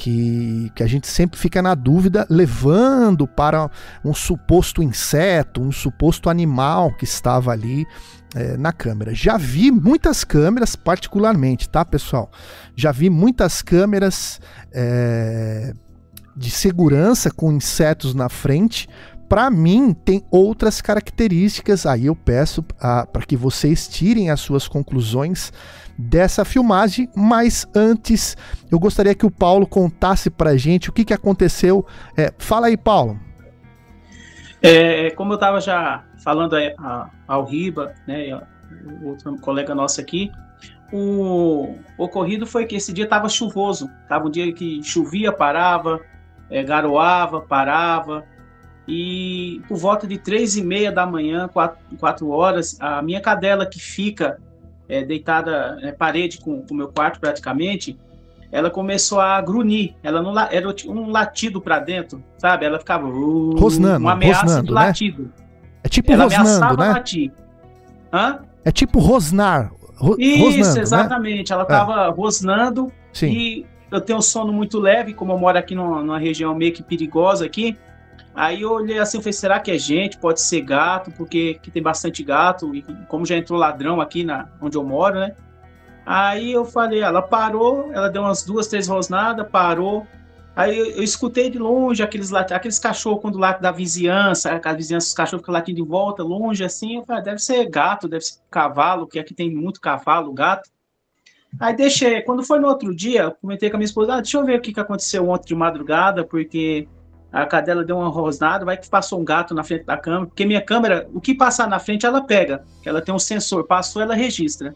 [0.00, 3.70] Que, que a gente sempre fica na dúvida, levando para
[4.02, 7.86] um suposto inseto, um suposto animal que estava ali
[8.34, 9.14] é, na câmera.
[9.14, 12.30] Já vi muitas câmeras, particularmente, tá, pessoal?
[12.74, 14.40] Já vi muitas câmeras
[14.72, 15.74] é,
[16.34, 18.88] de segurança com insetos na frente.
[19.28, 21.84] Para mim, tem outras características.
[21.84, 25.52] Aí eu peço para que vocês tirem as suas conclusões
[25.96, 28.36] dessa filmagem, mas antes
[28.70, 31.86] eu gostaria que o Paulo contasse pra gente o que, que aconteceu.
[32.16, 33.18] É, fala aí, Paulo.
[34.62, 38.40] É, como eu estava já falando a, a, ao Riba, né,
[39.02, 40.30] o outro colega nosso aqui,
[40.92, 46.00] o ocorrido foi que esse dia estava chuvoso, estava um dia que chovia, parava,
[46.50, 48.24] é, garoava, parava,
[48.86, 53.64] e por volta de três e meia da manhã, quatro, quatro horas, a minha cadela
[53.64, 54.38] que fica
[54.90, 57.96] é, deitada na parede com o meu quarto praticamente,
[58.50, 59.94] ela começou a grunir.
[60.02, 62.66] Ela não era um latido para dentro, sabe?
[62.66, 64.80] Ela ficava uh, rosnando, uma ameaça rosnando, de né?
[64.80, 65.22] latido.
[65.22, 65.28] Né?
[65.84, 66.88] É tipo ela rosnando, né?
[66.88, 67.32] Latir.
[68.12, 68.40] Hã?
[68.64, 69.72] É tipo rosnar.
[69.96, 70.82] Ro Isso, rosnando, né?
[70.82, 71.50] exatamente.
[71.50, 71.54] Né?
[71.54, 72.10] Ela estava é.
[72.10, 73.28] rosnando Sim.
[73.28, 76.72] e eu tenho um sono muito leve, como eu moro aqui numa, numa região meio
[76.72, 77.78] que perigosa aqui.
[78.34, 80.18] Aí eu olhei assim, falei, será que é gente?
[80.18, 84.48] Pode ser gato, porque aqui tem bastante gato, e como já entrou ladrão aqui na,
[84.60, 85.34] onde eu moro, né?
[86.06, 90.06] Aí eu falei, ela parou, ela deu umas duas, três rosnadas, parou.
[90.56, 95.08] Aí eu, eu escutei de longe aqueles aqueles cachorros quando late da vizinhança, a vizinhança,
[95.08, 96.96] os cachorros ficam latindo de volta, longe assim.
[96.96, 100.68] Eu falei, ah, deve ser gato, deve ser cavalo, que aqui tem muito cavalo, gato.
[101.58, 102.22] Aí deixei.
[102.22, 104.62] Quando foi no outro dia, comentei com a minha esposa, ah, deixa eu ver o
[104.62, 106.88] que, que aconteceu ontem de madrugada, porque
[107.32, 110.44] a cadela deu uma rosnada, vai que passou um gato na frente da câmera, porque
[110.44, 112.64] minha câmera, o que passar na frente, ela pega.
[112.84, 114.74] Ela tem um sensor, passou, ela registra.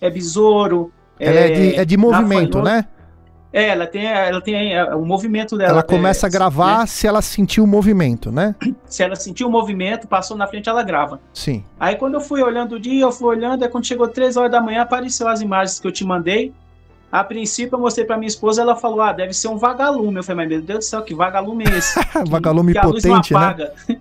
[0.00, 0.92] É besouro.
[1.18, 2.86] Ela é, é de, é de movimento, né?
[3.52, 5.72] É, ela tem, ela tem é, o movimento dela.
[5.72, 6.86] Ela começa é, a gravar né?
[6.86, 8.54] se ela sentir o movimento, né?
[8.86, 11.20] Se ela sentir o movimento, passou na frente, ela grava.
[11.34, 11.64] Sim.
[11.78, 14.50] Aí quando eu fui olhando o dia, eu fui olhando, aí quando chegou 3 horas
[14.50, 16.52] da manhã, apareceu as imagens que eu te mandei.
[17.10, 20.18] A princípio, eu mostrei pra minha esposa, ela falou: Ah, deve ser um vagalume.
[20.18, 21.98] Eu falei, mas meu Deus do céu, que vagalume é esse?
[22.28, 23.70] vagalume que, potente, né?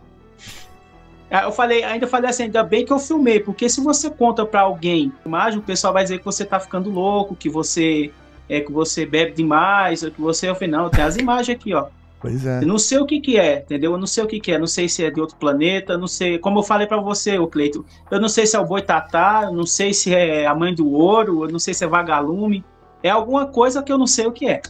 [1.31, 4.61] Eu falei, ainda falei assim, ainda bem que eu filmei, porque se você conta para
[4.61, 8.11] alguém imagem, o pessoal vai dizer que você tá ficando louco, que você
[8.49, 11.85] é que você bebe demais, que você, eu falei, não, tem as imagens aqui, ó.
[12.19, 12.63] Pois é.
[12.63, 13.91] Eu não sei o que que é, entendeu?
[13.91, 16.07] Eu não sei o que que é, não sei se é de outro planeta, não
[16.07, 19.43] sei, como eu falei para você, o Cleito, eu não sei se é o boitatá,
[19.45, 22.65] eu não sei se é a mãe do ouro, eu não sei se é vagalume,
[23.03, 24.61] é alguma coisa que eu não sei o que é.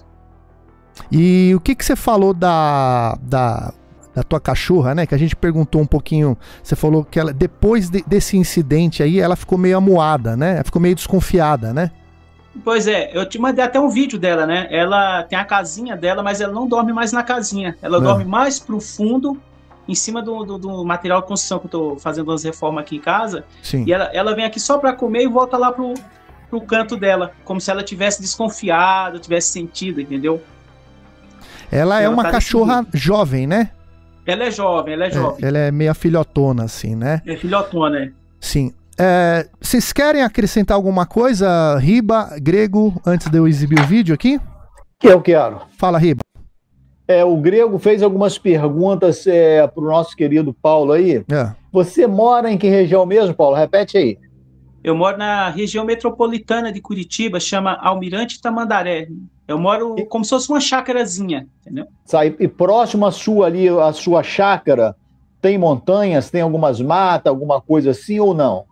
[1.11, 3.73] E o que que você falou da, da,
[4.13, 5.05] da tua cachorra, né?
[5.05, 9.19] Que a gente perguntou um pouquinho, você falou que ela, depois de, desse incidente aí,
[9.19, 10.55] ela ficou meio amuada, né?
[10.55, 11.91] Ela ficou meio desconfiada, né?
[12.63, 14.67] Pois é, eu te mandei até um vídeo dela, né?
[14.69, 17.77] Ela tem a casinha dela, mas ela não dorme mais na casinha.
[17.81, 18.01] Ela é.
[18.01, 19.39] dorme mais pro fundo,
[19.87, 22.97] em cima do, do, do, material de construção que eu tô fazendo umas reformas aqui
[22.97, 23.45] em casa.
[23.63, 23.85] Sim.
[23.87, 25.93] E ela, ela vem aqui só para comer e volta lá pro,
[26.49, 30.41] pro canto dela, como se ela tivesse desconfiado, tivesse sentido, entendeu?
[31.71, 33.71] Ela, é ela é uma tá cachorra jovem, né?
[34.25, 35.43] Ela é jovem, ela é, é jovem.
[35.43, 37.21] É, ela é meio filhotona, assim, né?
[37.25, 38.11] É filhotona, é.
[38.39, 38.73] Sim.
[38.97, 44.39] É, vocês querem acrescentar alguma coisa, Riba, Grego, antes de eu exibir o vídeo aqui?
[44.99, 45.61] Que eu quero.
[45.77, 46.19] Fala, Riba.
[47.07, 51.23] É, o Grego fez algumas perguntas é, para o nosso querido Paulo aí.
[51.31, 51.51] É.
[51.71, 53.55] Você mora em que região mesmo, Paulo?
[53.55, 54.19] Repete aí.
[54.83, 59.07] Eu moro na região metropolitana de Curitiba, chama Almirante Tamandaré.
[59.47, 61.87] Eu moro como se fosse uma chácarazinha, entendeu?
[62.39, 64.95] E próximo à sua ali, a sua chácara,
[65.41, 68.65] tem montanhas, tem algumas matas, alguma coisa assim ou não?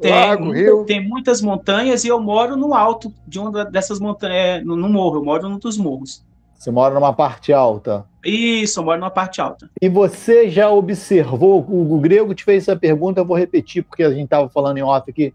[0.00, 0.84] Tem, Lago, rio.
[0.84, 4.88] tem muitas montanhas e eu moro no alto de uma dessas montanhas, é, no, no
[4.88, 6.24] morro, eu moro num dos morros.
[6.58, 8.04] Você mora numa parte alta.
[8.24, 9.70] Isso, eu moro numa parte alta.
[9.80, 14.02] E você já observou, o, o Grego te fez essa pergunta, eu vou repetir, porque
[14.02, 15.32] a gente estava falando em off aqui.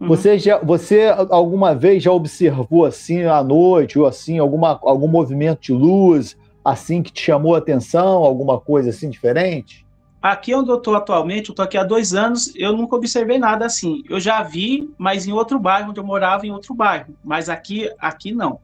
[0.00, 0.08] Uhum.
[0.08, 5.60] Você, já, você alguma vez já observou assim à noite, ou assim, alguma, algum movimento
[5.60, 9.86] de luz, assim, que te chamou a atenção, alguma coisa assim diferente?
[10.22, 13.66] Aqui onde eu estou atualmente, eu estou aqui há dois anos, eu nunca observei nada
[13.66, 14.02] assim.
[14.08, 17.14] Eu já vi, mas em outro bairro, onde eu morava, em outro bairro.
[17.22, 18.58] Mas aqui, aqui não.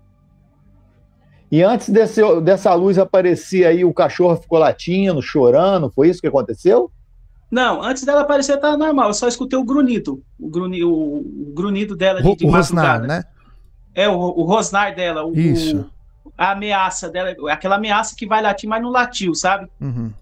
[1.50, 6.26] E antes desse, dessa luz aparecer aí, o cachorro ficou latindo, chorando, foi isso que
[6.26, 6.90] aconteceu?
[7.50, 11.52] Não, antes dela aparecer tá normal, eu só escutei o grunhido, o, gruni, o, o
[11.54, 13.24] grunhido dela de, de o Rosnar, né?
[13.94, 15.88] É, o, o rosnar dela, o, isso.
[16.36, 19.70] a ameaça dela, aquela ameaça que vai latir, mas não latiu, sabe?
[19.80, 20.12] Uhum.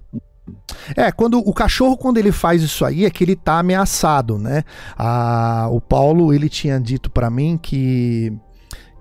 [0.95, 4.63] É, quando o cachorro, quando ele faz isso aí, é que ele tá ameaçado, né?
[4.97, 8.33] Ah, o Paulo, ele tinha dito para mim que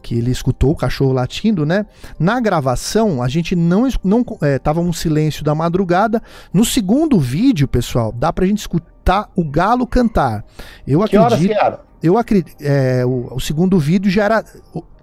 [0.04, 1.86] que ele escutou o cachorro latindo, né?
[2.20, 6.22] Na gravação, a gente não, não é, tava um silêncio da madrugada.
[6.54, 10.44] No segundo vídeo, pessoal, dá pra gente escutar o galo cantar.
[10.86, 11.58] Eu que acredito.
[11.58, 12.56] Horas Eu acredito.
[12.62, 14.46] É, o, o, segundo vídeo já era.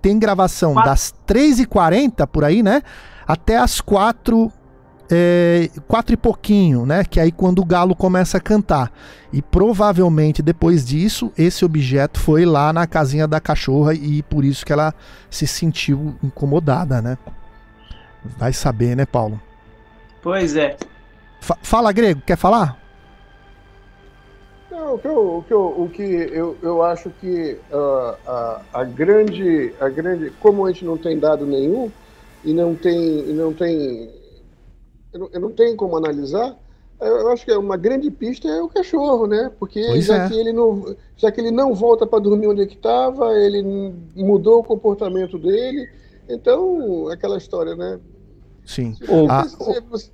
[0.03, 0.91] Tem gravação Quatro.
[0.91, 2.83] das 3h40 por aí, né?
[3.27, 4.53] Até as 4
[5.11, 7.05] é, quatro e pouquinho, né?
[7.05, 8.93] Que é aí quando o galo começa a cantar.
[9.33, 14.65] E provavelmente depois disso, esse objeto foi lá na casinha da cachorra e por isso
[14.65, 14.95] que ela
[15.29, 17.19] se sentiu incomodada, né?
[18.25, 19.41] Vai saber, né, Paulo?
[20.23, 20.77] Pois é.
[21.41, 22.79] Fa fala, Grego, quer falar?
[24.71, 28.61] Não, o que eu, o que eu, o que eu, eu acho que uh, a,
[28.75, 30.31] a, grande, a grande.
[30.39, 31.91] Como a gente não tem dado nenhum
[32.45, 34.11] e não tem, e não tem
[35.13, 36.57] eu não, eu não tenho como analisar,
[37.01, 39.51] eu acho que é uma grande pista é o cachorro, né?
[39.59, 40.29] Porque pois já é.
[40.29, 43.63] que ele não, já que ele não volta para dormir onde ele estava, ele
[44.15, 45.89] mudou o comportamento dele,
[46.29, 47.99] então aquela história, né?
[48.67, 48.95] Sim.
[49.09, 49.47] O, ah,
[49.89, 50.11] você...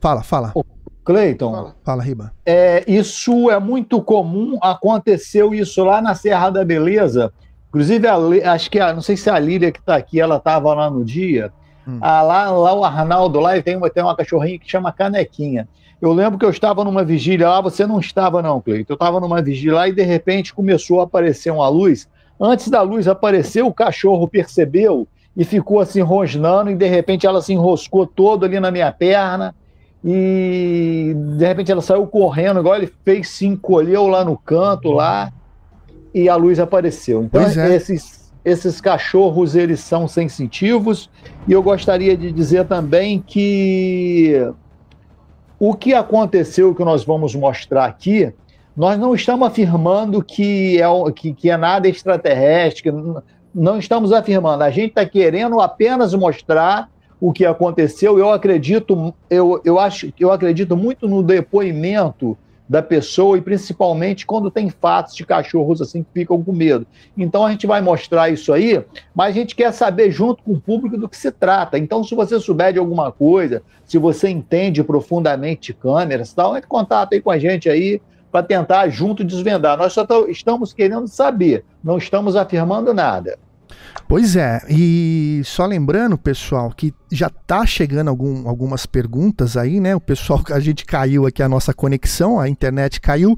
[0.00, 0.52] Fala, fala.
[0.54, 0.64] O
[1.04, 1.76] Cleiton, fala.
[1.84, 2.32] fala, Riba.
[2.44, 4.58] É, isso é muito comum.
[4.60, 7.32] Aconteceu isso lá na Serra da Beleza.
[7.68, 10.72] Inclusive, a, acho que a, não sei se a Lília que está aqui, ela estava
[10.74, 11.52] lá no dia.
[11.86, 11.98] Hum.
[12.00, 15.68] Ah, lá, lá o Arnaldo, lá tem uma, tem uma cachorrinha que chama Canequinha.
[16.00, 18.92] Eu lembro que eu estava numa vigília lá, você não estava não, Cleito.
[18.92, 22.08] Eu estava numa vigília lá e de repente começou a aparecer uma luz.
[22.38, 27.40] Antes da luz aparecer, o cachorro percebeu e ficou assim rosnando e de repente ela
[27.40, 29.54] se enroscou todo ali na minha perna
[30.04, 35.32] e de repente ela saiu correndo, igual ele fez, se encolheu lá no canto lá
[36.12, 37.24] e a luz apareceu.
[37.24, 37.74] Então é.
[37.74, 41.10] esses esses cachorros eles são sensitivos
[41.48, 44.34] e eu gostaria de dizer também que
[45.58, 48.32] o que aconteceu que nós vamos mostrar aqui,
[48.76, 52.92] nós não estamos afirmando que é, que, que é nada extraterrestre,
[53.54, 58.18] não estamos afirmando, a gente está querendo apenas mostrar o que aconteceu.
[58.18, 62.36] Eu acredito, eu, eu acho, eu acredito muito no depoimento
[62.74, 66.84] da pessoa e principalmente quando tem fatos de cachorros assim que ficam com medo.
[67.16, 68.84] Então a gente vai mostrar isso aí,
[69.14, 71.78] mas a gente quer saber junto com o público do que se trata.
[71.78, 76.68] Então se você souber de alguma coisa, se você entende profundamente câmeras, tal, entre em
[76.68, 79.78] contato aí com a gente aí para tentar junto desvendar.
[79.78, 83.38] Nós só estamos querendo saber, não estamos afirmando nada.
[84.08, 89.94] Pois é, e só lembrando, pessoal, que já tá chegando algum, algumas perguntas aí, né?
[89.94, 93.36] O pessoal, a gente caiu aqui a nossa conexão, a internet caiu,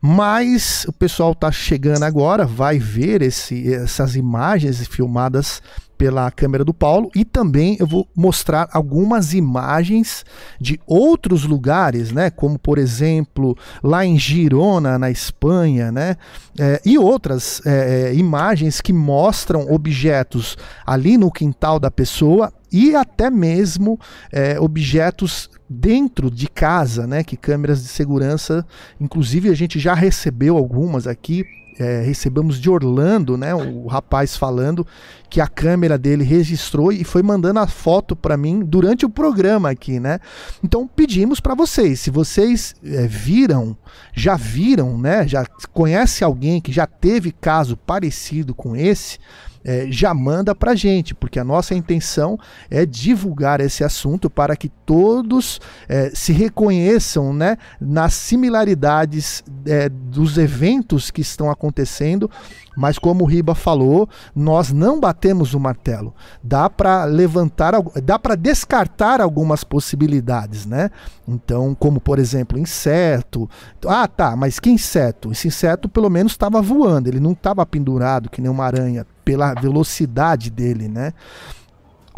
[0.00, 5.62] mas o pessoal tá chegando agora, vai ver esse, essas imagens filmadas
[6.02, 10.24] pela câmera do Paulo e também eu vou mostrar algumas imagens
[10.60, 16.16] de outros lugares, né, como por exemplo lá em Girona, na Espanha, né,
[16.58, 22.96] é, e outras é, é imagens que mostram objetos ali no quintal da pessoa e
[22.96, 23.96] até mesmo
[24.32, 28.66] é, objetos dentro de casa, né, que câmeras de segurança,
[29.00, 31.44] inclusive a gente já recebeu algumas aqui
[31.82, 34.86] é, recebemos de Orlando, né, o rapaz falando
[35.28, 39.70] que a câmera dele registrou e foi mandando a foto para mim durante o programa
[39.70, 40.20] aqui, né?
[40.62, 43.76] Então pedimos para vocês, se vocês é, viram,
[44.14, 49.18] já viram, né, já conhece alguém que já teve caso parecido com esse,
[49.64, 52.38] é, já manda para gente, porque a nossa intenção
[52.70, 60.38] é divulgar esse assunto para que todos é, se reconheçam né, nas similaridades é, dos
[60.38, 62.30] eventos que estão acontecendo
[62.76, 66.14] mas como o Riba falou, nós não batemos o martelo.
[66.42, 70.90] Dá para levantar, dá para descartar algumas possibilidades, né?
[71.26, 73.48] Então, como por exemplo, inseto.
[73.86, 75.32] Ah, tá, mas que inseto?
[75.32, 79.54] Esse inseto pelo menos estava voando, ele não estava pendurado que nem uma aranha pela
[79.54, 81.14] velocidade dele, né?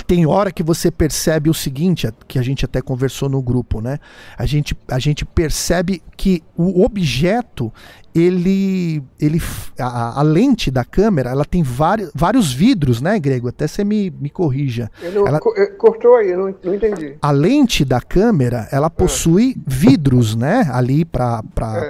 [0.07, 3.99] Tem hora que você percebe o seguinte, que a gente até conversou no grupo, né?
[4.37, 7.73] A gente, a gente percebe que o objeto,
[8.15, 9.41] ele, ele
[9.79, 13.49] a, a lente da câmera, ela tem vários, vários vidros, né, Grego?
[13.49, 14.91] Até você me, me corrija.
[15.15, 17.17] Não, ela, co eh, cortou aí, não, não entendi.
[17.23, 18.91] A lente da câmera, ela ah.
[18.91, 19.61] possui é.
[19.65, 20.69] vidros, né?
[20.73, 21.43] Ali para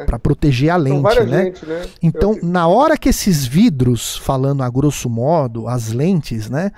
[0.09, 0.19] é.
[0.19, 1.43] proteger a lente, né?
[1.43, 1.83] Lentes, né?
[2.03, 6.71] Então, na hora que esses vidros, falando a grosso modo, as lentes, né?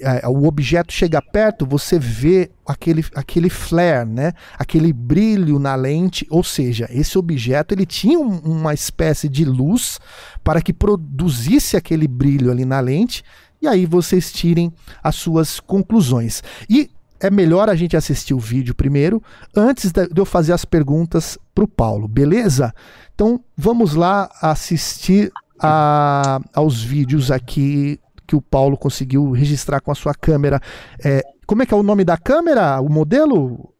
[0.00, 4.32] É, o objeto chega perto, você vê aquele, aquele flare, né?
[4.58, 9.98] aquele brilho na lente, ou seja, esse objeto ele tinha um, uma espécie de luz
[10.42, 13.22] para que produzisse aquele brilho ali na lente,
[13.60, 14.72] e aí vocês tirem
[15.02, 16.42] as suas conclusões.
[16.68, 16.90] E
[17.20, 19.22] é melhor a gente assistir o vídeo primeiro,
[19.54, 22.74] antes de eu fazer as perguntas para o Paulo, beleza?
[23.14, 25.30] Então vamos lá assistir
[25.60, 28.00] a, aos vídeos aqui
[28.30, 30.60] que o Paulo conseguiu registrar com a sua câmera.
[31.04, 32.80] É, como é que é o nome da câmera?
[32.80, 33.74] O modelo?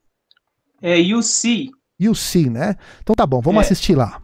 [0.82, 1.70] É UC.
[2.01, 2.74] UC, né?
[3.01, 3.64] Então tá bom, vamos é.
[3.66, 4.20] assistir lá.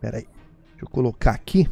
[0.00, 0.26] Pera aí.
[0.70, 1.68] Deixa eu colocar aqui.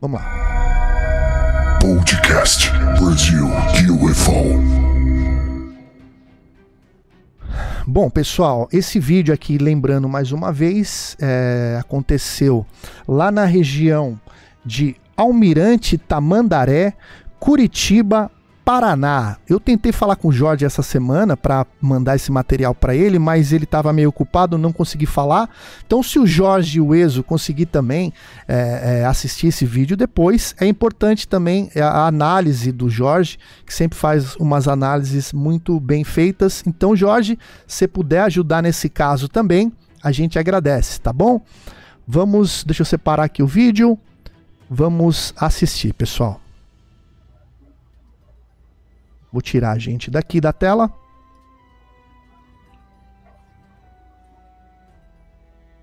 [0.00, 1.78] Vamos lá.
[1.80, 2.68] Podcast
[2.98, 3.46] Brasil
[4.02, 4.97] UFO.
[7.90, 12.66] Bom, pessoal, esse vídeo aqui, lembrando mais uma vez, é, aconteceu
[13.08, 14.20] lá na região
[14.62, 16.92] de Almirante Tamandaré,
[17.40, 18.30] Curitiba,
[18.68, 19.38] Paraná.
[19.48, 23.50] Eu tentei falar com o Jorge essa semana para mandar esse material para ele, mas
[23.50, 25.48] ele estava meio ocupado, não consegui falar.
[25.86, 28.12] Então, se o Jorge e o Ezo conseguir também
[28.46, 33.98] é, é, assistir esse vídeo depois, é importante também a análise do Jorge, que sempre
[33.98, 36.62] faz umas análises muito bem feitas.
[36.66, 41.40] Então, Jorge, se puder ajudar nesse caso também, a gente agradece, tá bom?
[42.06, 43.98] Vamos, deixa eu separar aqui o vídeo.
[44.68, 46.38] Vamos assistir, pessoal.
[49.32, 50.90] Vou tirar a gente daqui da tela.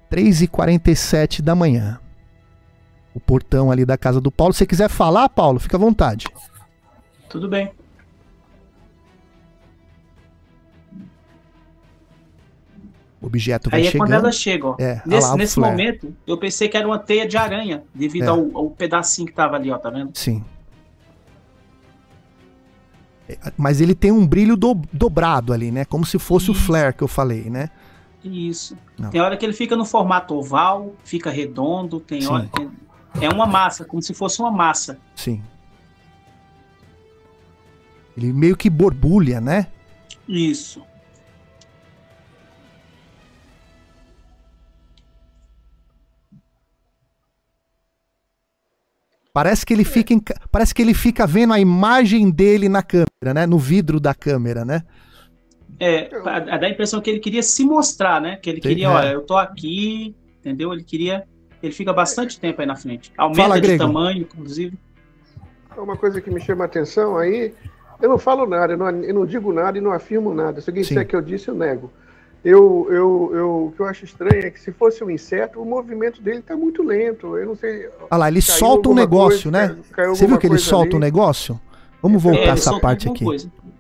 [0.09, 1.99] Três e quarenta e sete da manhã.
[3.13, 4.53] O portão ali da casa do Paulo.
[4.53, 6.25] Se você quiser falar, Paulo, fica à vontade.
[7.29, 7.71] Tudo bem.
[13.21, 14.07] O objeto vai Aí é chegando.
[14.07, 14.75] quando elas chegam.
[14.79, 18.27] É, nesse, nesse momento, eu pensei que era uma teia de aranha, devido é.
[18.27, 20.15] ao, ao pedacinho que tava ali, ó, tá vendo?
[20.15, 20.45] Sim.
[23.57, 25.85] Mas ele tem um brilho do, dobrado ali, né?
[25.85, 26.61] Como se fosse Isso.
[26.61, 27.69] o flare que eu falei, né?
[28.23, 28.77] Isso.
[28.97, 29.09] Não.
[29.09, 32.27] Tem hora que ele fica no formato oval, fica redondo, tem Sim.
[32.27, 32.69] hora que
[33.23, 34.97] é uma massa, como se fosse uma massa.
[35.15, 35.41] Sim.
[38.17, 39.67] Ele meio que borbulha, né?
[40.27, 40.81] Isso.
[49.35, 53.33] Parece que ele fica em, parece que ele fica vendo a imagem dele na câmera,
[53.33, 53.45] né?
[53.45, 54.81] No vidro da câmera, né?
[55.77, 56.07] É,
[56.57, 58.37] dá a impressão que ele queria se mostrar, né?
[58.37, 58.89] Que ele queria, é.
[58.89, 60.71] olha, eu tô aqui, entendeu?
[60.71, 61.27] Ele queria,
[61.61, 63.11] ele fica bastante tempo aí na frente.
[63.17, 63.83] Aumenta Fala, de Grego.
[63.83, 64.79] tamanho, inclusive.
[65.75, 67.53] É uma coisa que me chama a atenção aí,
[68.01, 70.61] eu não falo nada, eu não, eu não digo nada e não afirmo nada.
[70.61, 71.91] Se alguém disser que eu disse, eu nego.
[72.45, 75.65] Eu, eu, eu, o que eu acho estranho é que se fosse um inseto, o
[75.65, 77.35] movimento dele está muito lento.
[77.35, 77.89] Eu não sei.
[78.11, 79.77] Olha lá, ele solta um negócio, coisa, né?
[79.91, 80.95] Caiu, Você viu que ele solta ali.
[80.95, 81.59] um negócio?
[82.03, 83.25] Vamos voltar é, essa parte aqui.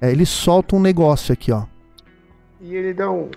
[0.01, 1.65] É, ele solta um negócio aqui, ó.
[2.59, 3.29] E ele dá um.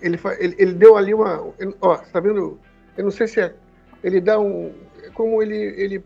[0.00, 1.44] Ele, ele, ele deu ali uma.
[1.82, 2.58] Ó, você tá vendo?
[2.96, 3.54] Eu não sei se é.
[4.02, 4.72] Ele dá um.
[5.12, 5.54] Como ele.
[5.54, 6.02] ele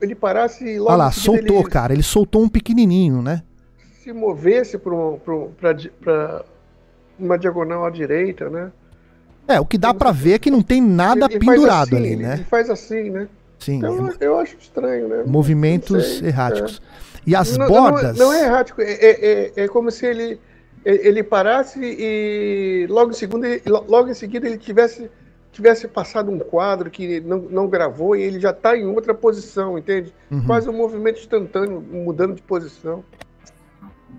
[0.00, 0.90] ele parasse logo.
[0.90, 1.92] Olha lá, soltou, ele, cara.
[1.92, 3.44] Ele soltou um pequenininho, né?
[4.02, 6.44] Se movesse para
[7.18, 8.72] uma diagonal à direita, né?
[9.46, 11.96] É, o que dá para ver é que não tem nada ele, ele pendurado assim,
[11.96, 12.34] ali, né?
[12.34, 13.28] Ele faz assim, né?
[13.58, 13.76] Sim.
[13.76, 14.14] Então, é...
[14.20, 15.24] eu acho estranho, né?
[15.26, 16.80] Movimentos sei, erráticos.
[17.00, 17.04] É.
[17.26, 18.16] E as não, bordas.
[18.18, 20.38] Não, não, é errático, é, é, é, como se ele,
[20.84, 23.46] ele parasse e logo em, segundo,
[23.88, 25.10] logo em seguida ele tivesse,
[25.50, 29.78] tivesse passado um quadro que não, não gravou e ele já está em outra posição,
[29.78, 30.12] entende?
[30.30, 30.44] Uhum.
[30.44, 33.02] Quase um movimento instantâneo, mudando de posição.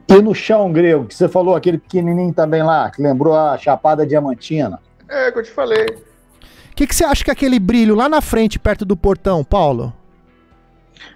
[0.08, 4.06] E no chão grego, que você falou, aquele pequenininho também lá, que lembrou a Chapada
[4.06, 4.80] Diamantina.
[5.08, 5.86] É, que eu te falei.
[5.86, 9.44] O que, que você acha que é aquele brilho lá na frente, perto do portão,
[9.44, 9.94] Paulo?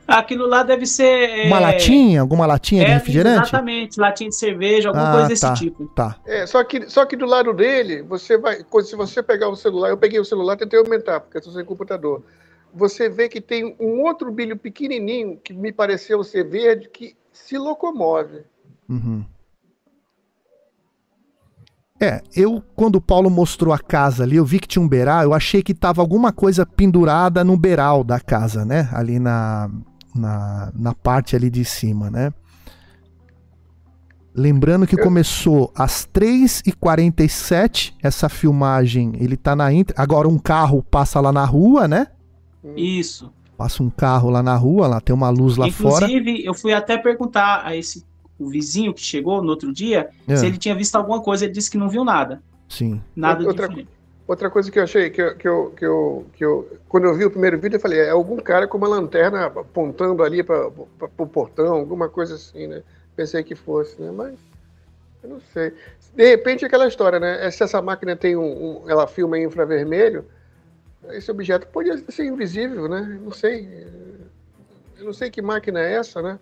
[0.08, 1.46] Aquilo lá deve ser.
[1.48, 1.60] Uma é...
[1.60, 2.22] latinha?
[2.22, 3.50] Alguma latinha é, de refrigerante?
[3.50, 5.88] Exatamente, latinha de cerveja, alguma ah, coisa desse tá, tipo.
[5.88, 6.18] Tá.
[6.26, 8.58] É, só que, só que do lado dele, você vai.
[8.84, 11.64] Se você pegar o celular, eu peguei o celular tentei aumentar, porque eu estou sem
[11.64, 12.24] computador.
[12.74, 17.58] Você vê que tem um outro brilho pequenininho, que me pareceu ser verde, que se
[17.58, 18.44] locomove.
[18.90, 19.24] Uhum.
[22.02, 25.24] É, eu, quando o Paulo mostrou a casa ali, eu vi que tinha um beiral,
[25.24, 28.90] eu achei que tava alguma coisa pendurada no beiral da casa, né?
[28.94, 29.70] Ali na,
[30.16, 32.34] na, na parte ali de cima, né?
[34.34, 39.68] Lembrando que começou às 3h47 essa filmagem, ele tá na
[39.98, 42.08] Agora um carro passa lá na rua, né?
[42.78, 43.30] Isso.
[43.58, 46.06] Passa um carro lá na rua, lá tem uma luz lá Inclusive, fora.
[46.06, 48.06] Inclusive, eu fui até perguntar a esse
[48.40, 50.36] o vizinho que chegou no outro dia, é.
[50.36, 52.42] se ele tinha visto alguma coisa, ele disse que não viu nada.
[52.70, 53.02] Sim.
[53.16, 53.90] Nada outra, diferente.
[54.28, 56.80] Outra coisa que eu achei, que eu, que, eu, que, eu, que eu.
[56.88, 60.24] Quando eu vi o primeiro vídeo, eu falei, é algum cara com uma lanterna apontando
[60.24, 62.84] ali para o portão, alguma coisa assim, né?
[63.16, 64.12] Pensei que fosse, né?
[64.12, 64.36] Mas.
[65.22, 65.74] Eu não sei.
[66.16, 67.50] De repente, aquela história, né?
[67.52, 68.84] Se essa máquina tem um.
[68.84, 70.24] um ela filma em infravermelho,
[71.10, 73.20] esse objeto pode ser invisível, né?
[73.22, 73.88] Não sei.
[74.98, 76.40] Eu não sei que máquina é essa, né?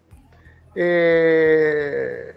[0.79, 2.35] É...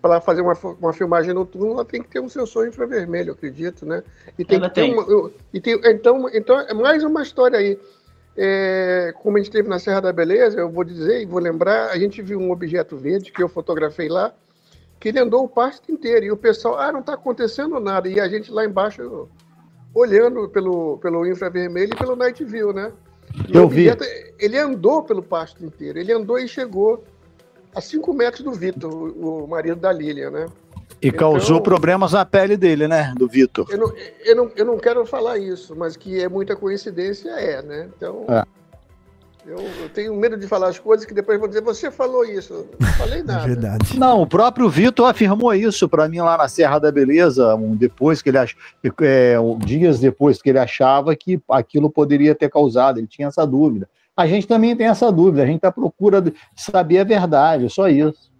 [0.00, 4.02] Para fazer uma, uma filmagem noturna, ela tem que ter um sensor infravermelho, acredito, né?
[4.36, 4.92] E tem ela que tem.
[4.92, 7.78] Uma, e tem, então, então, é mais uma história aí.
[8.34, 11.90] É, como a gente teve na Serra da Beleza, eu vou dizer e vou lembrar,
[11.90, 14.32] a gente viu um objeto verde que eu fotografei lá,
[14.98, 16.24] que ele andou o pasto inteiro.
[16.24, 18.08] E o pessoal, ah, não está acontecendo nada.
[18.08, 19.28] E a gente lá embaixo
[19.94, 22.90] olhando pelo, pelo infravermelho e pelo night view, né?
[23.48, 23.86] E eu vi.
[24.38, 25.98] Ele andou pelo pasto inteiro.
[25.98, 27.04] Ele andou e chegou
[27.74, 30.46] a 5 metros do Vitor, o marido da Lilian, né?
[31.00, 33.12] E então, causou problemas na pele dele, né?
[33.16, 33.66] Do Vitor.
[33.70, 33.92] Eu não,
[34.24, 37.88] eu, não, eu não quero falar isso, mas que é muita coincidência, é, né?
[37.96, 38.24] Então.
[38.28, 38.44] É.
[39.44, 42.66] Eu, eu, tenho medo de falar as coisas que depois vão dizer, você falou isso.
[42.78, 43.42] Não falei é nada.
[43.42, 43.98] É verdade.
[43.98, 48.22] Não, o próprio Vitor afirmou isso para mim lá na Serra da Beleza, um, depois
[48.22, 48.54] que ele ach...
[49.00, 49.34] é,
[49.64, 53.88] dias depois que ele achava que aquilo poderia ter causado, ele tinha essa dúvida.
[54.16, 57.68] A gente também tem essa dúvida, a gente está à procura de saber a verdade,
[57.68, 58.30] só isso.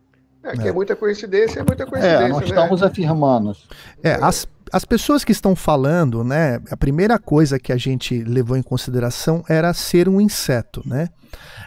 [0.45, 2.27] É que é, é muita coincidência, é muita coincidência.
[2.27, 2.47] É, nós né?
[2.47, 3.57] estamos afirmando.
[4.03, 6.59] É, as, as pessoas que estão falando, né?
[6.71, 11.09] A primeira coisa que a gente levou em consideração era ser um inseto, né?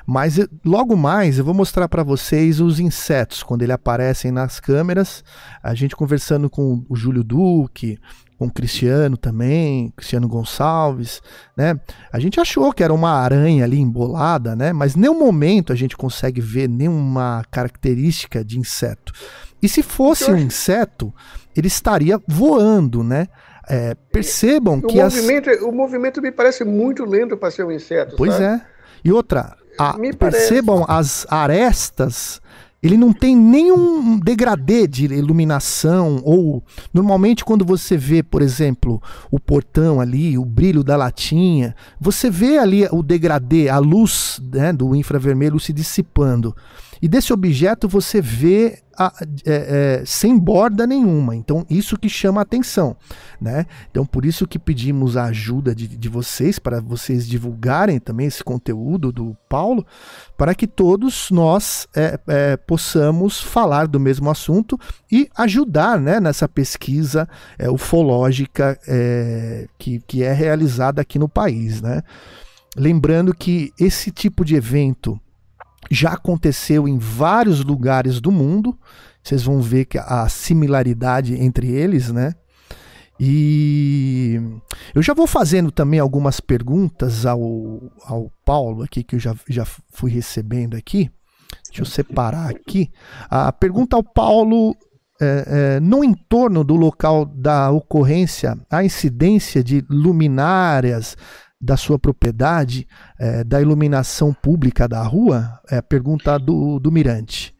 [0.07, 5.23] Mas logo mais eu vou mostrar para vocês os insetos quando eles aparecem nas câmeras.
[5.61, 7.99] A gente conversando com o Júlio Duque,
[8.37, 11.21] com o Cristiano também, Cristiano Gonçalves,
[11.55, 11.79] né?
[12.11, 14.73] A gente achou que era uma aranha ali embolada, né?
[14.73, 19.13] Mas nenhum momento a gente consegue ver nenhuma característica de inseto.
[19.61, 21.13] E se fosse um inseto,
[21.55, 23.27] ele estaria voando, né?
[23.67, 25.61] É, percebam o que movimento, as...
[25.61, 28.15] o movimento me parece muito lento para ser um inseto.
[28.15, 28.45] Pois sabe?
[28.45, 28.61] é.
[29.03, 32.41] E outra, a, percebam as arestas
[32.85, 39.01] ele não tem nenhum degradê de iluminação ou normalmente quando você vê, por exemplo,
[39.31, 44.71] o portão ali, o brilho da latinha, você vê ali o degradê, a luz né,
[44.71, 46.55] do infravermelho se dissipando.
[47.01, 49.11] E desse objeto você vê a,
[49.45, 51.35] é, é, sem borda nenhuma.
[51.35, 52.95] Então, isso que chama a atenção.
[53.39, 53.65] Né?
[53.91, 58.43] Então, por isso que pedimos a ajuda de, de vocês, para vocês divulgarem também esse
[58.43, 59.85] conteúdo do Paulo,
[60.37, 64.79] para que todos nós é, é possamos falar do mesmo assunto
[65.11, 67.27] e ajudar né, nessa pesquisa
[67.57, 71.81] é, ufológica é, que, que é realizada aqui no país.
[71.81, 72.01] Né?
[72.75, 75.19] Lembrando que esse tipo de evento
[75.89, 78.77] já aconteceu em vários lugares do mundo.
[79.23, 82.33] Vocês vão ver que a similaridade entre eles, né?
[83.19, 84.39] E
[84.93, 87.39] eu já vou fazendo também algumas perguntas ao,
[88.05, 91.09] ao Paulo aqui, que eu já, já fui recebendo aqui.
[91.67, 92.91] Deixa eu separar aqui.
[93.29, 94.75] A pergunta ao Paulo
[95.21, 101.15] é, é, no entorno do local da ocorrência, a incidência de luminárias,
[101.65, 102.87] da sua propriedade,
[103.19, 105.59] é, da iluminação pública da rua?
[105.69, 107.55] É a pergunta do, do Mirante.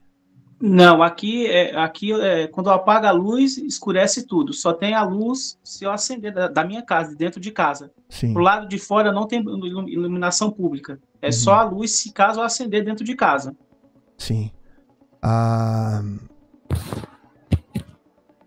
[0.62, 4.54] Não, aqui, é, aqui é, quando apaga a luz, escurece tudo.
[4.54, 7.92] Só tem a luz se eu acender da, da minha casa, dentro de casa.
[8.10, 8.34] Sim.
[8.34, 9.44] Pro lado de fora não tem
[9.88, 10.98] iluminação pública.
[11.22, 11.34] É uhum.
[11.34, 13.56] só a luz se caso eu acender dentro de casa.
[14.18, 14.52] Sim.
[15.22, 16.02] Ah...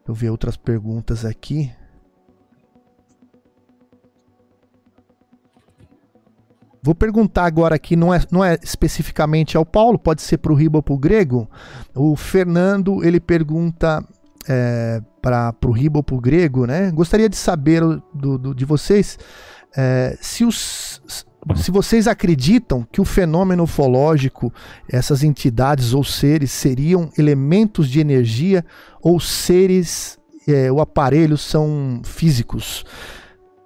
[0.08, 1.70] Eu vi outras perguntas aqui.
[6.88, 10.54] Vou perguntar agora aqui, não é, não é especificamente ao Paulo, pode ser para o
[10.54, 11.46] Riba ou para o Grego.
[11.94, 14.02] O Fernando, ele pergunta
[14.48, 16.90] é, para o Riba ou para o Grego, né?
[16.90, 17.82] Gostaria de saber
[18.14, 19.18] do, do de vocês
[19.76, 21.02] é, se, os,
[21.56, 24.50] se vocês acreditam que o fenômeno ufológico,
[24.90, 28.64] essas entidades ou seres, seriam elementos de energia
[29.02, 30.18] ou seres,
[30.48, 32.82] é, aparelho são físicos.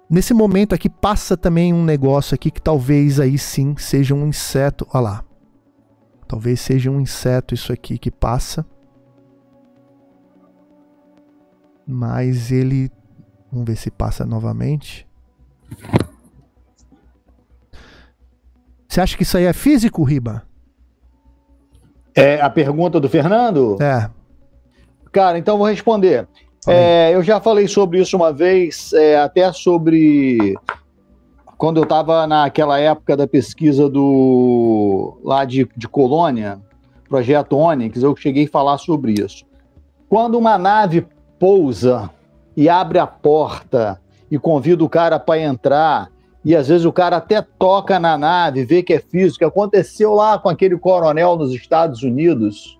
[0.09, 4.87] Nesse momento aqui passa também um negócio aqui que talvez aí sim seja um inseto.
[4.93, 5.23] Olha lá.
[6.27, 8.65] Talvez seja um inseto isso aqui que passa.
[11.85, 12.91] Mas ele.
[13.51, 15.07] Vamos ver se passa novamente.
[18.87, 20.43] Você acha que isso aí é físico, Riba?
[22.15, 23.81] É a pergunta do Fernando?
[23.81, 24.09] É.
[25.11, 26.27] Cara, então vou responder.
[26.67, 30.55] É, eu já falei sobre isso uma vez, é, até sobre
[31.57, 36.59] quando eu estava naquela época da pesquisa do lá de, de Colônia,
[37.07, 39.45] projeto Onyx, eu cheguei a falar sobre isso.
[40.09, 41.05] Quando uma nave
[41.39, 42.09] pousa
[42.55, 43.99] e abre a porta
[44.29, 46.09] e convida o cara para entrar,
[46.45, 50.37] e às vezes o cara até toca na nave, vê que é físico, aconteceu lá
[50.37, 52.77] com aquele coronel nos Estados Unidos,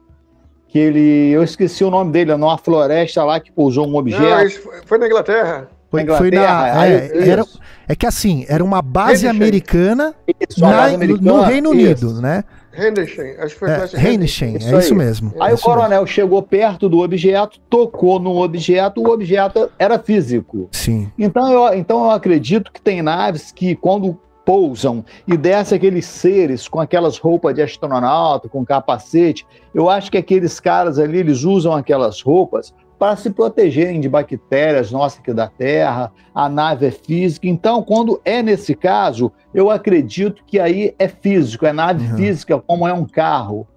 [0.74, 1.30] que ele.
[1.30, 4.24] Eu esqueci o nome dele, numa floresta lá que pousou um objeto.
[4.24, 5.69] Não, isso foi na Inglaterra.
[5.91, 7.45] Foi, na Inglaterra, foi na, é, era,
[7.88, 10.15] é que assim, era uma base americana,
[10.49, 12.07] isso, na, base americana no Reino isso.
[12.07, 12.43] Unido, né?
[12.76, 15.32] Hennessy, acho que foi é, Hennessy, é isso mesmo.
[15.39, 16.07] Aí é o coronel mesmo.
[16.07, 20.69] chegou perto do objeto, tocou no objeto, o objeto era físico.
[20.71, 21.11] Sim.
[21.19, 26.68] Então eu, então eu acredito que tem naves que, quando pousam e desce aqueles seres
[26.68, 29.46] com aquelas roupas de astronauta, com capacete.
[29.74, 32.74] Eu acho que aqueles caras ali, eles usam aquelas roupas
[33.04, 37.48] para se protegerem de bactérias nossas aqui da Terra, a nave é física.
[37.48, 42.16] Então, quando é nesse caso, eu acredito que aí é físico, é nave uhum.
[42.16, 43.68] física, como é um carro.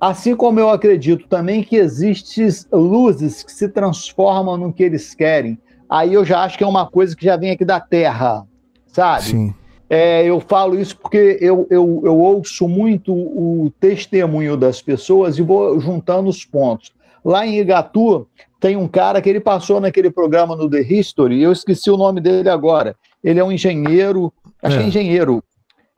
[0.00, 5.58] Assim como eu acredito também que existem luzes que se transformam no que eles querem.
[5.88, 8.46] Aí eu já acho que é uma coisa que já vem aqui da Terra,
[8.86, 9.24] sabe?
[9.24, 9.54] Sim.
[9.94, 15.42] É, eu falo isso porque eu, eu, eu ouço muito o testemunho das pessoas e
[15.42, 16.94] vou juntando os pontos.
[17.22, 18.26] Lá em Igatu,
[18.58, 22.22] tem um cara que ele passou naquele programa no The History, eu esqueci o nome
[22.22, 22.96] dele agora.
[23.22, 24.32] Ele é um engenheiro,
[24.62, 24.78] acho é.
[24.78, 25.44] que é engenheiro,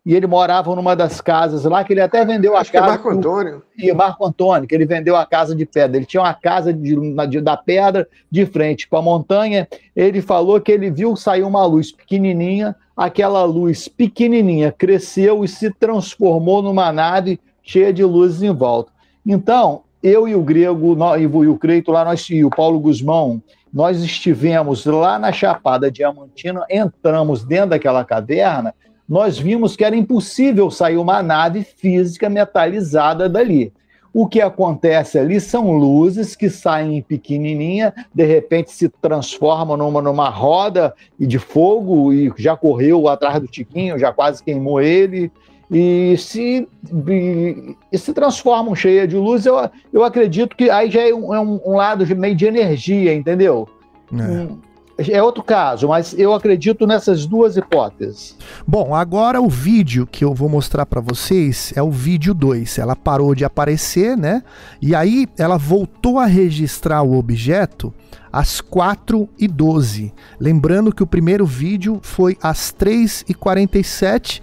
[0.07, 2.85] e ele morava numa das casas lá, que ele até vendeu Acho a casa.
[2.85, 3.63] Que é Marco Antônio.
[3.79, 5.97] E Marco Antônio, que ele vendeu a casa de pedra.
[5.97, 6.95] Ele tinha uma casa de,
[7.29, 9.67] de, da pedra de frente com a montanha.
[9.97, 15.71] Ele falou que ele viu sair uma luz pequenininha, aquela luz pequenininha cresceu e se
[15.71, 18.93] transformou numa nave cheia de luzes em volta.
[19.27, 23.43] Então, eu e o Grego, e o Creito lá, nós, e o Paulo Guzmão,
[23.73, 28.75] nós estivemos lá na Chapada Diamantina, entramos dentro daquela caverna
[29.09, 33.73] nós vimos que era impossível sair uma nave física metalizada dali.
[34.15, 40.29] O que acontece ali são luzes que saem pequenininha, de repente se transformam numa, numa
[40.29, 45.33] roda de fogo e já correu atrás do Tiquinho, já quase queimou ele.
[45.69, 46.69] e se,
[47.09, 49.57] e, e se transformam cheia de luz, eu,
[49.93, 53.69] eu acredito que aí já é um, é um, lado de, meio de energia, entendeu?
[54.13, 54.23] É.
[54.23, 54.59] Um,
[54.99, 58.37] é outro caso, mas eu acredito nessas duas hipóteses.
[58.67, 62.79] Bom, agora o vídeo que eu vou mostrar para vocês é o vídeo 2.
[62.79, 64.43] Ela parou de aparecer, né?
[64.81, 67.93] E aí ela voltou a registrar o objeto
[68.33, 70.13] às 4 e 12.
[70.39, 74.43] Lembrando que o primeiro vídeo foi às 3 e 47,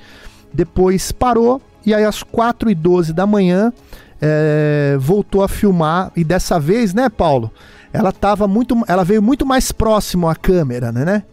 [0.53, 3.71] depois parou e aí às 4 e 12 da manhã
[4.21, 7.51] é, voltou a filmar e dessa vez, né, Paulo?
[7.93, 11.23] ela tava muito, ela veio muito mais próximo à câmera, né, né?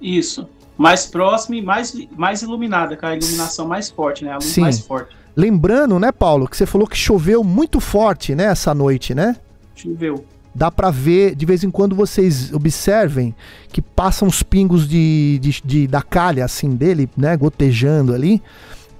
[0.00, 0.48] Isso.
[0.76, 4.32] Mais próximo e mais, mais iluminada, com a iluminação mais forte, né?
[4.32, 4.62] A luz Sim.
[4.62, 5.14] mais forte.
[5.36, 9.36] Lembrando, né, Paulo, que você falou que choveu muito forte, né, essa noite, né?
[9.74, 10.24] Choveu.
[10.54, 13.34] Dá para ver, de vez em quando vocês observem
[13.68, 18.42] que passam os pingos de, de, de da calha, assim, dele, né, gotejando ali.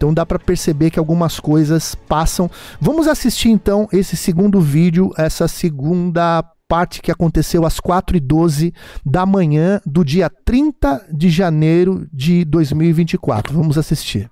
[0.03, 2.51] Então dá para perceber que algumas coisas passam.
[2.81, 8.75] Vamos assistir então esse segundo vídeo, essa segunda parte que aconteceu às 4h12
[9.07, 13.55] da manhã do dia 30 de janeiro de 2024.
[13.55, 14.29] Vamos assistir.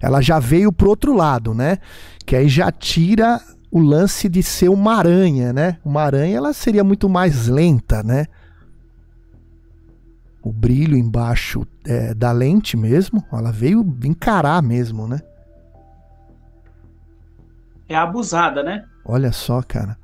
[0.00, 1.78] Ela já veio pro outro lado, né?
[2.24, 3.40] Que aí já tira
[3.72, 5.78] o lance de ser uma aranha, né?
[5.84, 8.26] Uma aranha ela seria muito mais lenta, né?
[10.42, 15.20] O brilho embaixo é, da lente mesmo, ela veio encarar mesmo, né?
[17.88, 18.84] É abusada, né?
[19.04, 19.96] Olha só, cara.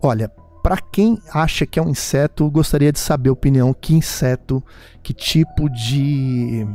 [0.00, 0.28] Olha,
[0.62, 3.74] para quem acha que é um inseto, gostaria de saber a opinião.
[3.74, 4.62] Que inseto,
[5.02, 6.66] que tipo de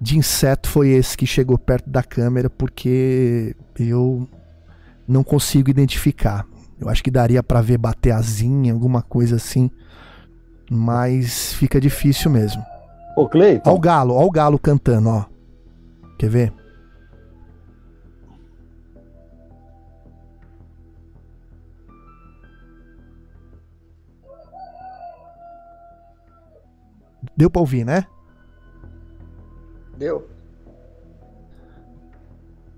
[0.00, 2.50] de inseto foi esse que chegou perto da câmera?
[2.50, 4.28] Porque eu
[5.06, 6.46] não consigo identificar.
[6.78, 9.70] Eu acho que daria para ver bater asinha, alguma coisa assim,
[10.70, 12.62] mas fica difícil mesmo.
[13.16, 13.70] Ô, Cleiton.
[13.70, 15.24] Olha o galo, olha o galo cantando, ó.
[16.18, 16.52] Quer ver?
[27.36, 28.06] Deu para ouvir, né?
[29.96, 30.28] Deu.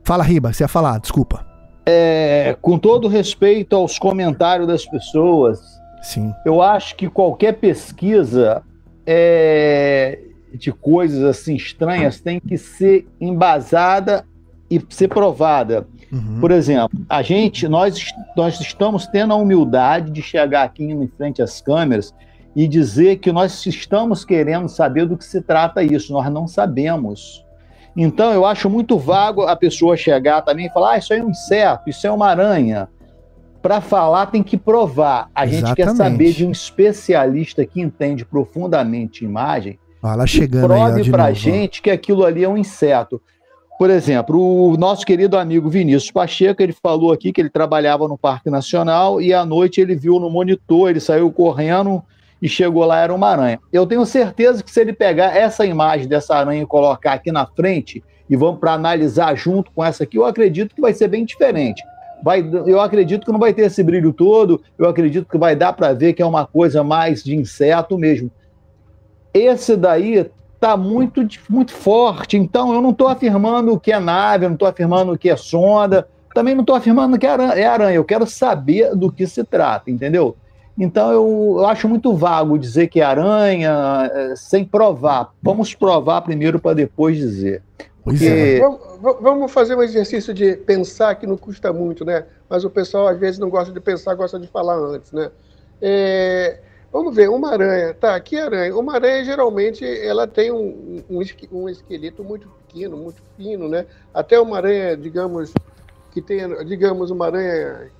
[0.02, 1.47] Fala, Riba, você ia falar, desculpa.
[1.90, 5.58] É, com todo respeito aos comentários das pessoas,
[6.02, 6.34] Sim.
[6.44, 8.62] eu acho que qualquer pesquisa
[9.06, 10.18] é,
[10.52, 14.22] de coisas assim estranhas tem que ser embasada
[14.70, 15.88] e ser provada.
[16.12, 16.40] Uhum.
[16.40, 17.98] Por exemplo, a gente, nós,
[18.36, 22.14] nós estamos tendo a humildade de chegar aqui em frente às câmeras
[22.54, 27.44] e dizer que nós estamos querendo saber do que se trata isso, nós não sabemos.
[28.00, 31.24] Então, eu acho muito vago a pessoa chegar também e falar: ah, isso aí é
[31.24, 32.88] um inseto, isso é uma aranha.
[33.60, 35.28] Para falar, tem que provar.
[35.34, 35.66] A Exatamente.
[35.66, 39.80] gente quer saber de um especialista que entende profundamente imagem.
[40.00, 43.20] Fala chegando prove para a gente que aquilo ali é um inseto.
[43.76, 48.16] Por exemplo, o nosso querido amigo Vinícius Pacheco, ele falou aqui que ele trabalhava no
[48.16, 52.00] Parque Nacional e à noite ele viu no monitor, ele saiu correndo
[52.40, 53.60] e chegou lá, era uma aranha.
[53.72, 57.46] Eu tenho certeza que se ele pegar essa imagem dessa aranha e colocar aqui na
[57.46, 61.24] frente, e vamos para analisar junto com essa aqui, eu acredito que vai ser bem
[61.24, 61.82] diferente.
[62.22, 65.72] Vai, eu acredito que não vai ter esse brilho todo, eu acredito que vai dar
[65.72, 68.30] para ver que é uma coisa mais de inseto mesmo.
[69.32, 70.28] Esse daí
[70.60, 74.66] tá muito, muito forte, então eu não estou afirmando que é nave, eu não estou
[74.66, 78.26] afirmando que é sonda, também não estou afirmando que é aranha, é aranha, eu quero
[78.26, 80.36] saber do que se trata, entendeu?
[80.78, 85.34] Então eu, eu acho muito vago dizer que é aranha é, sem provar.
[85.42, 87.62] Vamos provar primeiro para depois dizer.
[88.04, 88.60] Pois é.
[89.20, 92.24] Vamos fazer um exercício de pensar que não custa muito, né?
[92.48, 95.30] Mas o pessoal às vezes não gosta de pensar, gosta de falar antes, né?
[95.82, 96.60] É,
[96.92, 97.92] vamos ver, uma aranha.
[97.94, 98.74] Tá, que aranha?
[98.76, 101.22] Uma aranha geralmente ela tem um, um,
[101.52, 103.84] um esqueleto muito pequeno, muito fino, né?
[104.14, 105.52] Até uma aranha, digamos,
[106.12, 107.90] que tenha, digamos, uma aranha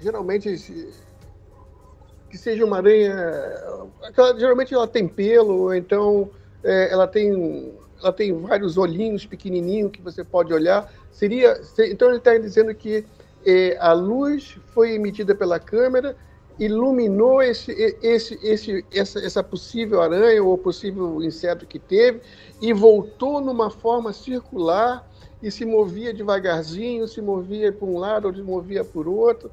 [0.00, 0.48] geralmente
[2.32, 3.14] que seja uma aranha.
[4.38, 6.30] Geralmente ela tem pelo, então
[6.64, 10.90] é, ela tem ela tem vários olhinhos pequenininhos que você pode olhar.
[11.10, 13.04] Seria então ele está dizendo que
[13.44, 16.16] é, a luz foi emitida pela câmera
[16.58, 17.72] iluminou esse,
[18.02, 22.20] esse, esse, essa, essa possível aranha ou possível inseto que teve
[22.60, 25.08] e voltou numa forma circular
[25.42, 29.50] e se movia devagarzinho, se movia por um lado ou se movia por outro.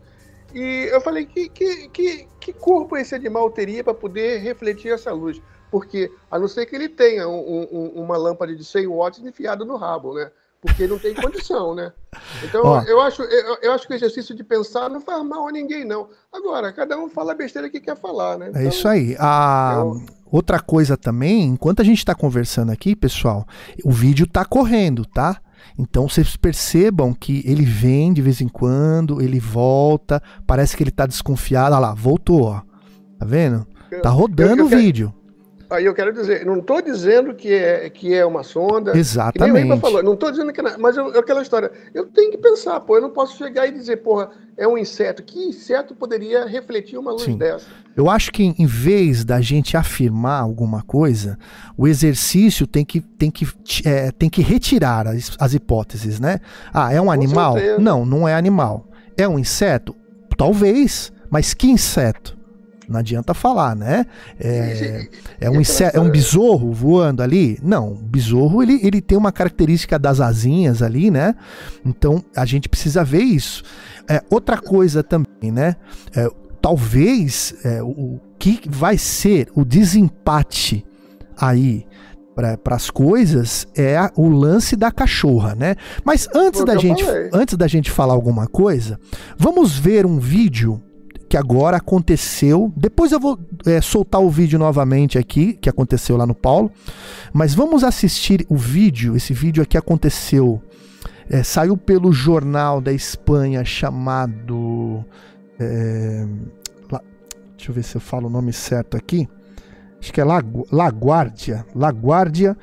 [0.54, 5.12] E eu falei, que, que, que, que corpo esse animal teria para poder refletir essa
[5.12, 5.42] luz?
[5.72, 9.64] Porque, a não ser que ele tenha um, um, uma lâmpada de 100 watts enfiada
[9.64, 10.32] no rabo, né?
[10.62, 11.92] porque não tem condição, né?
[12.44, 15.48] Então, Ó, eu, acho, eu, eu, acho que o exercício de pensar não faz mal
[15.48, 16.10] a ninguém, não.
[16.34, 18.50] Agora, cada um fala a besteira que quer falar, né?
[18.50, 19.16] Então, é isso aí.
[19.20, 19.76] A...
[19.78, 20.20] Eu...
[20.32, 23.48] Outra coisa também, enquanto a gente está conversando aqui, pessoal,
[23.84, 25.42] o vídeo está correndo, tá?
[25.78, 30.90] Então vocês percebam que ele vem de vez em quando, ele volta, parece que ele
[30.90, 31.74] está desconfiado.
[31.74, 32.62] Olha lá, voltou, ó.
[33.18, 33.66] Tá vendo?
[34.02, 35.14] Tá rodando o vídeo.
[35.70, 38.98] Aí eu quero dizer, não estou dizendo que é, que é uma sonda.
[38.98, 39.72] Exatamente.
[39.72, 40.64] Que falou, não estou dizendo que.
[40.64, 43.72] Não, mas eu, aquela história, eu tenho que pensar, pô, eu não posso chegar e
[43.72, 45.22] dizer, porra, é um inseto.
[45.22, 47.38] Que inseto poderia refletir uma luz Sim.
[47.38, 47.68] dessa?
[47.96, 51.38] Eu acho que em vez da gente afirmar alguma coisa,
[51.78, 53.46] o exercício tem que, tem que,
[53.86, 56.40] é, tem que retirar as, as hipóteses, né?
[56.74, 57.54] Ah, é um Com animal?
[57.54, 57.80] Certeza.
[57.80, 58.88] Não, não é animal.
[59.16, 59.96] É um inseto?
[60.36, 62.39] Talvez, mas que inseto?
[62.90, 64.04] Não adianta falar, né?
[64.40, 65.08] É,
[65.40, 65.62] é, um,
[65.94, 67.60] é um besouro voando ali?
[67.62, 71.36] Não, o besouro ele, ele tem uma característica das asinhas ali, né?
[71.86, 73.64] Então a gente precisa ver isso.
[74.10, 75.76] É, outra coisa também, né?
[76.16, 76.28] É,
[76.60, 80.84] talvez é, o que vai ser o desempate
[81.38, 81.86] aí
[82.36, 85.76] para as coisas é a, o lance da cachorra, né?
[86.04, 89.00] Mas antes da gente antes da gente falar alguma coisa,
[89.38, 90.82] vamos ver um vídeo
[91.30, 92.74] que agora aconteceu.
[92.76, 96.72] Depois eu vou é, soltar o vídeo novamente aqui, que aconteceu lá no Paulo.
[97.32, 99.16] Mas vamos assistir o vídeo.
[99.16, 100.60] Esse vídeo aqui aconteceu.
[101.30, 105.06] É, saiu pelo jornal da Espanha chamado.
[105.60, 106.26] É,
[107.56, 109.30] deixa eu ver se eu falo o nome certo aqui.
[110.02, 111.66] Acho que é Laguardia.
[111.76, 112.56] Laguardia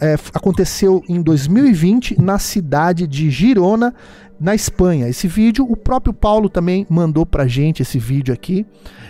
[0.00, 3.94] é, aconteceu em 2020 na cidade de Girona,
[4.40, 5.08] na Espanha.
[5.08, 8.64] Esse vídeo, o próprio Paulo também mandou pra gente esse vídeo aqui.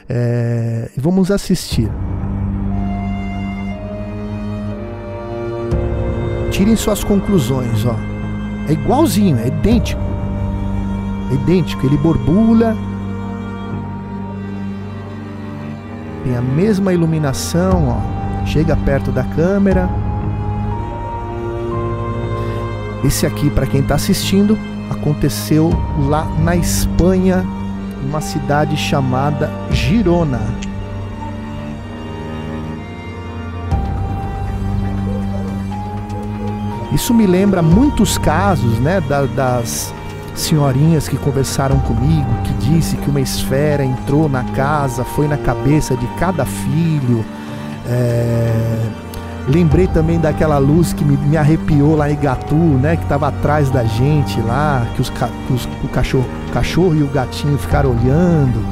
[0.09, 1.89] É, vamos assistir.
[6.51, 7.95] Tirem suas conclusões, ó.
[8.69, 10.01] É igualzinho, é idêntico.
[11.31, 12.75] É idêntico, ele borbulha.
[16.25, 18.47] Tem a mesma iluminação, ó.
[18.47, 19.89] Chega perto da câmera.
[23.05, 24.59] Esse aqui, para quem está assistindo,
[24.91, 25.71] aconteceu
[26.09, 27.45] lá na Espanha,
[28.03, 30.41] numa cidade chamada Girona.
[36.93, 39.01] Isso me lembra muitos casos, né,
[39.37, 39.95] das
[40.39, 45.97] senhorinhas que conversaram comigo, que disse que uma esfera entrou na casa, foi na cabeça
[45.97, 47.25] de cada filho.
[47.87, 49.09] É
[49.49, 52.97] Lembrei também daquela luz que me, me arrepiou lá em Gatu, né?
[52.97, 57.03] Que estava atrás da gente lá, que, os, que os, o, cachorro, o cachorro e
[57.03, 58.63] o gatinho ficaram olhando.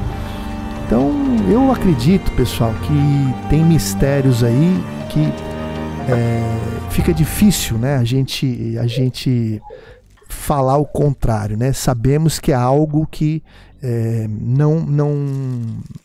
[0.86, 1.10] Então
[1.50, 5.32] eu acredito, pessoal, que tem mistérios aí que
[6.12, 6.42] é,
[6.90, 7.96] fica difícil, né?
[7.96, 9.62] A gente, a gente
[10.28, 11.72] falar o contrário, né?
[11.72, 13.42] Sabemos que é algo que
[13.82, 15.14] é, não, não,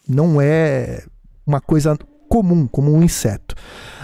[0.07, 1.03] não é
[1.45, 1.97] uma coisa
[2.29, 3.55] comum, como um inseto.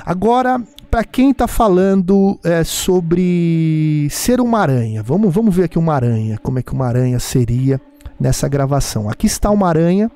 [0.06, 5.94] Agora, para quem está falando é, sobre ser uma aranha, vamos, vamos ver aqui uma
[5.94, 7.80] aranha, como é que uma aranha seria
[8.20, 9.10] nessa gravação.
[9.10, 10.12] Aqui está uma aranha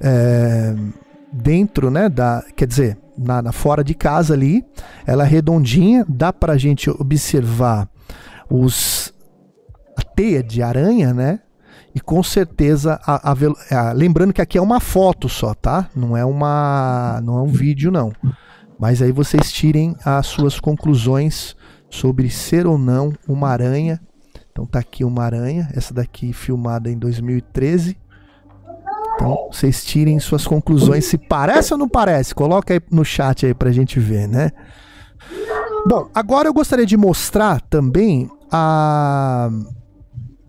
[0.00, 0.74] é,
[1.32, 4.64] dentro, né, da, quer dizer, na, na, fora de casa ali,
[5.06, 7.88] ela é redondinha, dá para a gente observar
[8.50, 9.12] os
[9.96, 11.40] a teia de aranha, né?
[11.94, 13.34] E com certeza, a, a,
[13.70, 15.88] a, lembrando que aqui é uma foto só, tá?
[15.96, 18.12] Não é uma, não é um vídeo não.
[18.78, 21.56] Mas aí vocês tirem as suas conclusões
[21.88, 23.98] sobre ser ou não uma aranha.
[24.52, 27.96] Então tá aqui uma aranha, essa daqui filmada em 2013.
[29.14, 32.34] Então vocês tirem suas conclusões se parece ou não parece.
[32.34, 34.50] Coloca aí no chat aí pra gente ver, né?
[35.88, 39.50] Bom, agora eu gostaria de mostrar também a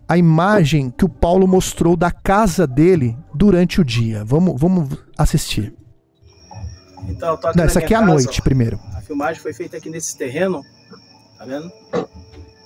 [0.08, 4.24] a imagem que o Paulo mostrou da casa dele durante o dia.
[4.24, 5.74] Vamos, vamos assistir.
[7.06, 8.42] Então, aqui Não, essa aqui é a noite, ó.
[8.42, 8.80] primeiro.
[8.94, 10.64] A filmagem foi feita aqui nesse terreno,
[11.36, 11.70] tá vendo?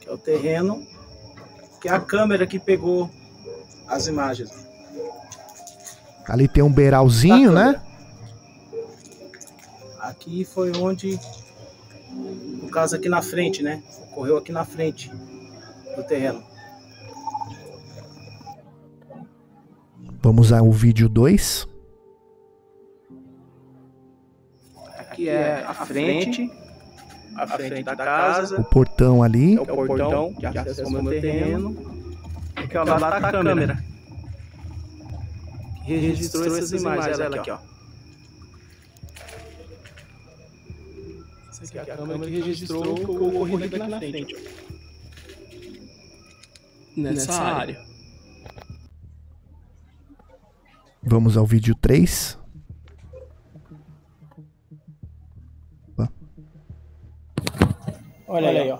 [0.00, 0.86] Que é o terreno,
[1.80, 3.10] que é a câmera que pegou
[3.88, 4.50] as imagens.
[6.28, 7.80] Ali tem um beiralzinho, né?
[9.98, 11.18] Aqui foi onde,
[12.12, 13.82] no caso aqui na frente, né?
[14.10, 15.10] Ocorreu aqui na frente
[15.96, 16.42] do terreno.
[20.22, 21.66] Vamos ao vídeo 2.
[24.98, 26.50] Aqui é a frente,
[27.36, 28.60] a frente da casa.
[28.60, 29.56] O portão ali.
[29.56, 31.76] É o portão que acessa o meu terreno.
[32.54, 33.84] Aqui ao lado da câmera.
[35.84, 37.18] Que registrou essas imagens.
[37.18, 37.71] Ela aqui, ó.
[41.74, 44.36] É a câmera que registrou o ocorrido aqui na frente.
[46.96, 47.80] Nessa área.
[51.02, 52.38] Vamos ao vídeo 3.
[58.28, 58.78] Olha aí, ó.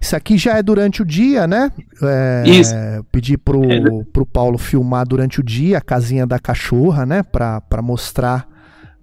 [0.00, 1.72] Isso aqui já é durante o dia, né?
[2.00, 2.72] É, Isso.
[3.10, 3.80] Pedi pro, É.
[4.12, 7.22] pro Paulo filmar durante o dia a casinha da cachorra, né?
[7.24, 8.46] Pra, pra mostrar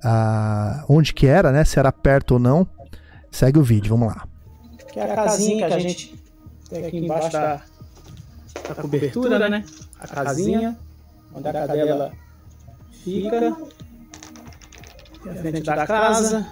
[0.01, 1.65] ah, onde que era, né?
[1.65, 2.65] Se era perto ou não.
[3.35, 4.25] Segue o vídeo, vamos lá.
[4.93, 6.15] Que é a casinha que a gente
[6.69, 7.61] tem aqui embaixo da,
[8.69, 9.65] da cobertura, né?
[9.99, 10.79] A casinha,
[11.33, 12.13] onde a cadela
[13.03, 13.57] fica.
[15.25, 16.47] E a frente da casa.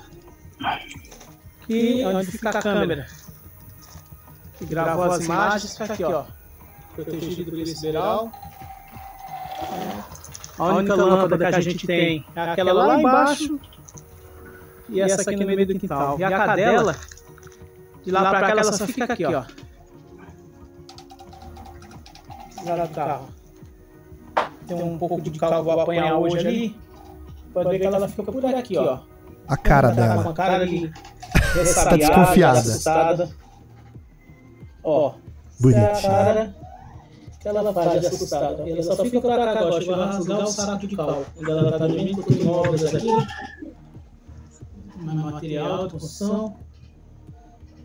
[1.70, 3.08] E onde fica a câmera.
[4.58, 6.26] Que gravou as imagens, fica aqui, ó.
[6.96, 8.30] Protegido por esse beiral.
[10.60, 13.58] A única lâmpada que a gente tem é aquela lá embaixo.
[14.94, 16.20] E essa aqui no meio do quintal.
[16.20, 16.96] E a cadela,
[18.04, 19.44] de lá pra cá, ela só fica aqui, ó.
[22.66, 23.28] Lá carro.
[24.68, 26.78] Tem um pouco de cal vou apanhar hoje ali.
[27.54, 29.00] Pode ver que ela fica por aqui, ó.
[29.48, 30.22] A cara Ela tá dela.
[30.22, 32.60] uma cara de Tá desconfiada.
[32.60, 33.30] assustada.
[34.84, 35.14] Ó.
[35.60, 35.86] Bonitinha.
[35.88, 36.56] é a cara
[37.40, 38.70] que ela faz de assustada.
[38.70, 41.26] Ela só fica pra cá agora, chegou a rasgar o saco de cal.
[41.36, 43.08] Quando ela tá dormindo, com imóveis aqui.
[45.04, 46.56] Mais material de construção.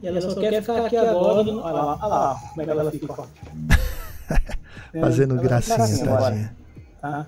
[0.02, 1.42] E ela só quer ficar aqui agora.
[1.42, 3.06] no- Olha lá, olha lá, como é que ela fica.
[5.00, 6.56] Fazendo Ela gracinha, assim agora, tadinha.
[7.00, 7.26] Tá?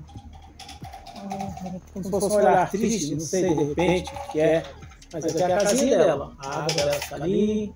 [1.93, 4.63] Como se fosse um olhar triste, não sei, de repente, o que é.
[5.13, 6.33] Mas aqui é a casinha dela.
[6.39, 7.75] A água dela está ali.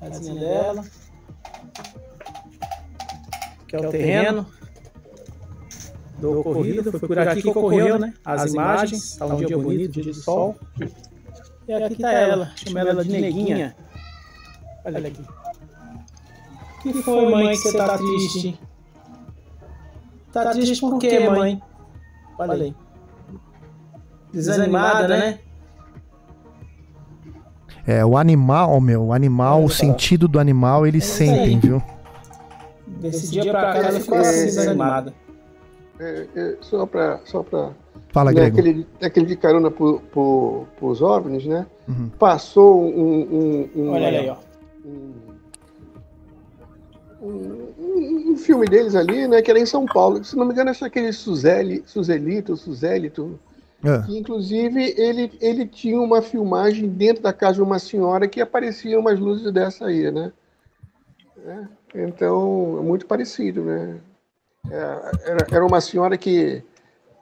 [0.00, 0.84] A casinha dela.
[3.68, 4.46] Que é o terreno
[6.24, 6.90] do ocorrido.
[6.90, 8.14] Foi por aqui que ocorreu, né?
[8.24, 9.16] As imagens.
[9.16, 10.56] Tá um dia bonito, dia de sol.
[11.68, 12.50] E aqui tá ela.
[12.56, 13.76] Chama ela de neguinha.
[14.84, 15.22] Olha aqui.
[16.82, 18.58] que foi, mãe, que você tá triste?
[20.32, 21.62] Tá triste por quê, mãe?
[22.38, 22.74] Olha aí.
[24.32, 25.38] Desanimada, né?
[27.86, 31.82] É, o animal, meu, o animal, o sentido do animal, eles É sentem, viu?
[32.86, 35.14] Desse dia pra cá ela ficou assim, desanimada.
[36.04, 37.72] É, é, só para só pra,
[38.10, 38.58] Fala, né, Grego.
[38.60, 39.84] aquele, aquele de carona para
[40.86, 41.66] os OVNIs, né?
[41.88, 42.10] Uhum.
[42.18, 44.36] Passou um, um, um, Olha aí, ó.
[44.84, 45.12] um,
[47.22, 49.40] um- um filme deles ali, né?
[49.40, 50.22] Que era em São Paulo.
[50.24, 53.38] Se não me engano, acho que aquele Suzeli, Suzelito, Suzélito,
[53.82, 58.40] Ah, que inclusive ele, ele tinha uma filmagem dentro da casa de uma senhora que
[58.40, 60.32] apareciam umas luzes dessa aí, né?
[61.46, 63.96] É, então, é muito parecido, né?
[64.70, 66.62] É, era, era uma senhora que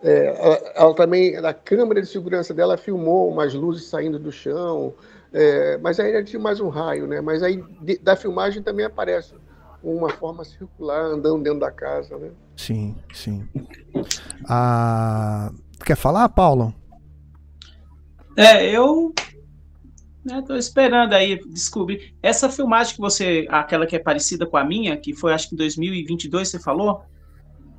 [0.02, 4.94] é, ela, ela também, na câmera de segurança dela, filmou umas luzes saindo do chão,
[5.32, 7.20] é, mas aí ela tinha mais um raio, né?
[7.20, 9.34] Mas aí de- da filmagem também aparece
[9.82, 12.30] uma forma circular andando dentro da casa, né?
[12.56, 13.48] sim, sim.
[14.48, 15.50] Ah,
[15.84, 16.74] quer falar, Paulo?
[18.36, 19.12] É, eu
[20.24, 22.14] né, tô esperando aí descobrir.
[22.22, 25.54] Essa filmagem que você, aquela que é parecida com a minha, que foi acho que
[25.54, 27.02] em 2022 você falou,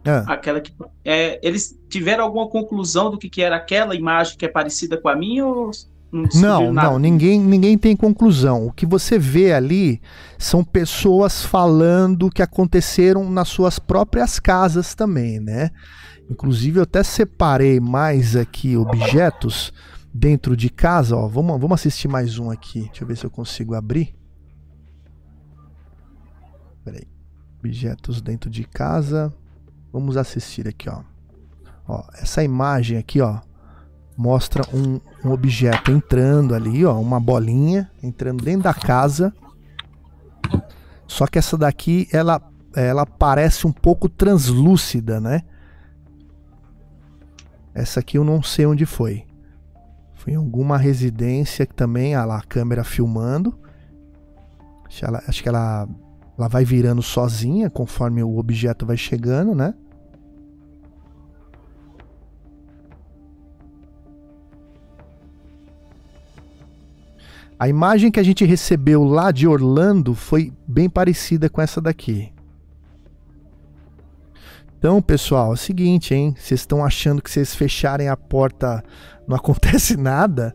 [0.06, 0.74] Ah, aquela que
[1.06, 5.08] é, eles tiveram alguma conclusão do que, que era aquela imagem que é parecida com
[5.08, 5.72] a minha ou
[6.12, 6.92] não Não, nada?
[6.92, 8.68] não, ninguém, ninguém tem conclusão.
[8.68, 10.00] O que você vê ali
[10.38, 15.72] são pessoas falando que aconteceram nas suas próprias casas também, né?
[16.30, 19.74] Inclusive, eu até separei mais aqui objetos
[20.14, 21.16] dentro de casa.
[21.16, 22.82] Ó, vamos, vamos assistir mais um aqui.
[22.82, 24.16] Deixa eu ver se eu consigo abrir.
[26.84, 27.08] Peraí.
[27.60, 29.34] Objetos dentro de casa.
[29.94, 31.04] Vamos assistir aqui, ó.
[31.88, 33.40] Ó, essa imagem aqui, ó,
[34.18, 39.32] mostra um, um objeto entrando ali, ó, uma bolinha entrando dentro da casa.
[41.06, 42.42] Só que essa daqui, ela,
[42.76, 45.44] ela parece um pouco translúcida, né?
[47.72, 49.28] Essa aqui eu não sei onde foi.
[50.16, 53.60] Foi em alguma residência que também, ah lá, a câmera filmando.
[54.88, 55.88] Acho ela, acho que ela,
[56.38, 59.74] ela vai virando sozinha conforme o objeto vai chegando, né?
[67.60, 72.34] A imagem que a gente recebeu lá de Orlando foi bem parecida com essa daqui.
[74.78, 76.36] Então, pessoal, é o seguinte, hein?
[76.38, 78.84] Vocês estão achando que vocês fecharem a porta
[79.26, 80.54] não acontece nada?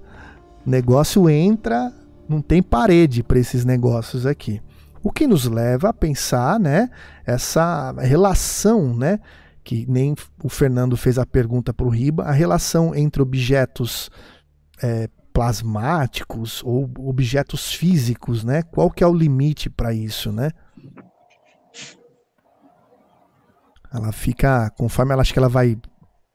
[0.66, 1.90] O negócio entra,
[2.28, 4.60] não tem parede para esses negócios aqui.
[5.08, 6.90] O que nos leva a pensar, né?
[7.24, 9.18] Essa relação, né?
[9.64, 14.10] Que nem o Fernando fez a pergunta para o Riba, a relação entre objetos
[14.82, 18.62] é, plasmáticos ou objetos físicos, né?
[18.64, 20.50] Qual que é o limite para isso, né?
[23.90, 25.74] Ela fica, conforme ela acha que ela vai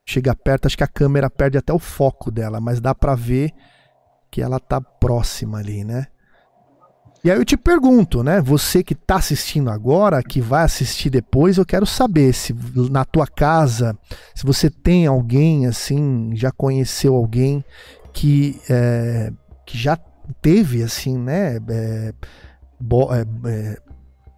[0.03, 3.51] chegar perto, acho que a câmera perde até o foco dela, mas dá para ver
[4.31, 6.07] que ela tá próxima ali, né?
[7.25, 8.41] E aí eu te pergunto, né?
[8.41, 12.53] Você que está assistindo agora, que vai assistir depois, eu quero saber se
[12.91, 13.97] na tua casa,
[14.35, 17.63] se você tem alguém assim, já conheceu alguém
[18.11, 19.31] que, é,
[19.65, 19.97] que já
[20.41, 21.59] teve assim, né?
[21.69, 22.13] É,
[22.77, 23.77] bo, é, é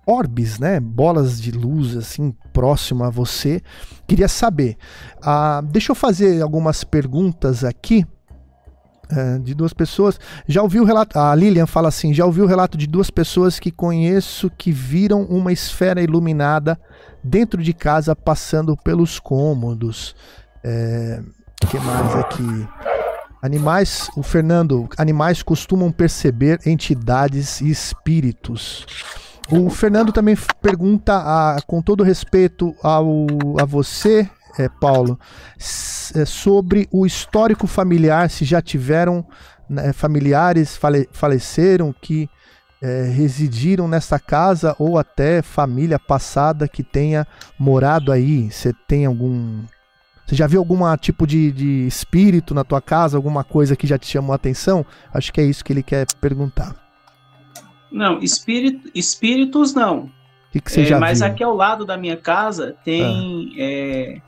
[0.06, 0.80] orbes, né?
[0.80, 3.64] Bolas de luz assim próximo a você.
[4.08, 4.78] Queria saber.
[5.24, 8.06] Ah, deixa eu fazer algumas perguntas aqui
[9.10, 10.20] é, de duas pessoas.
[10.48, 11.18] Já ouviu o relato.
[11.18, 15.24] A Lilian fala assim: já ouviu o relato de duas pessoas que conheço que viram
[15.24, 16.80] uma esfera iluminada
[17.24, 20.16] dentro de casa passando pelos cômodos.
[20.64, 21.22] É,
[21.70, 22.68] que mais aqui?
[23.42, 28.86] Animais, o Fernando, animais costumam perceber entidades e espíritos.
[29.52, 33.28] O Fernando também pergunta, a, com todo respeito ao,
[33.60, 34.28] a você,
[34.58, 35.20] é, Paulo,
[36.16, 39.26] é, sobre o histórico familiar, se já tiveram
[39.70, 42.30] né, familiares fale, faleceram que
[42.82, 47.26] é, residiram nessa casa ou até família passada que tenha
[47.58, 48.52] morado aí.
[48.52, 49.64] Você tem algum.
[50.26, 53.98] Você já viu algum tipo de, de espírito na tua casa, alguma coisa que já
[53.98, 54.86] te chamou a atenção?
[55.14, 56.76] Acho que é isso que ele quer perguntar.
[57.92, 60.06] Não, espírito, espíritos não.
[60.06, 60.12] O
[60.52, 61.28] que, que você é, já mas viu?
[61.28, 63.56] aqui ao lado da minha casa tem ah.
[63.58, 64.22] é,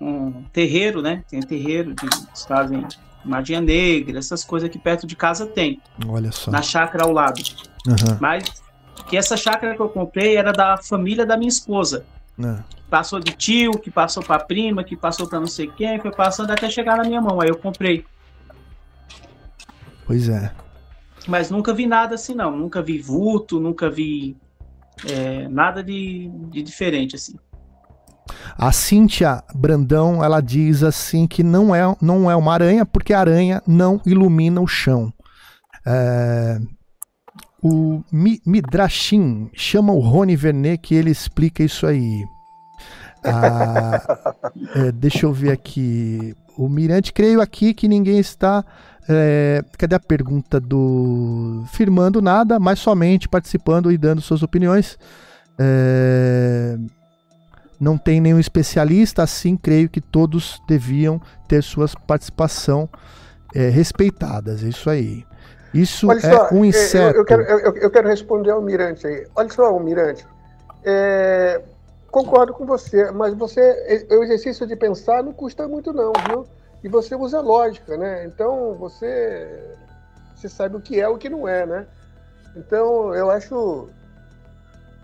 [0.00, 1.22] um terreiro, né?
[1.28, 2.08] Tem terreiro de
[2.46, 2.86] fazem
[3.24, 5.80] magia negra, essas coisas aqui perto de casa tem.
[6.08, 6.50] Olha só.
[6.50, 7.40] Na chácara ao lado.
[7.86, 8.18] Uhum.
[8.20, 8.44] Mas
[9.08, 12.04] que essa chácara que eu comprei era da família da minha esposa.
[12.38, 12.58] Uhum.
[12.88, 16.50] Passou de tio, que passou para prima, que passou para não sei quem, foi passando
[16.50, 17.40] até chegar na minha mão.
[17.40, 18.04] Aí eu comprei.
[20.06, 20.50] Pois é.
[21.28, 22.56] Mas nunca vi nada assim, não.
[22.56, 24.36] Nunca vi vulto, nunca vi
[25.08, 27.36] é, nada de, de diferente assim.
[28.60, 33.18] A Cíntia Brandão, ela diz assim que não é, não é uma aranha, porque a
[33.18, 35.10] aranha não ilumina o chão.
[35.86, 36.60] É,
[37.62, 42.22] o Midrashim chama o Rony Vernet que ele explica isso aí.
[43.24, 44.02] Ah,
[44.76, 46.34] é, deixa eu ver aqui.
[46.54, 48.62] O Mirante, creio aqui que ninguém está.
[49.08, 51.64] É, cadê a pergunta do.
[51.72, 54.98] Firmando nada, mas somente participando e dando suas opiniões.
[55.58, 56.76] É,
[57.80, 62.88] não tem nenhum especialista, assim creio que todos deviam ter sua participação
[63.54, 64.60] é, respeitadas.
[64.62, 65.24] Isso aí.
[65.72, 67.16] Isso é só, um inseto.
[67.16, 69.26] Eu, eu, quero, eu, eu, quero, responder ao Mirante aí.
[69.34, 70.26] Olha só, Almirante.
[70.84, 71.62] É,
[72.10, 76.46] concordo com você, mas você, o exercício de pensar não custa muito não, viu?
[76.82, 78.26] E você usa lógica, né?
[78.26, 79.76] Então você,
[80.34, 81.86] você sabe o que é e o que não é, né?
[82.56, 83.88] Então eu acho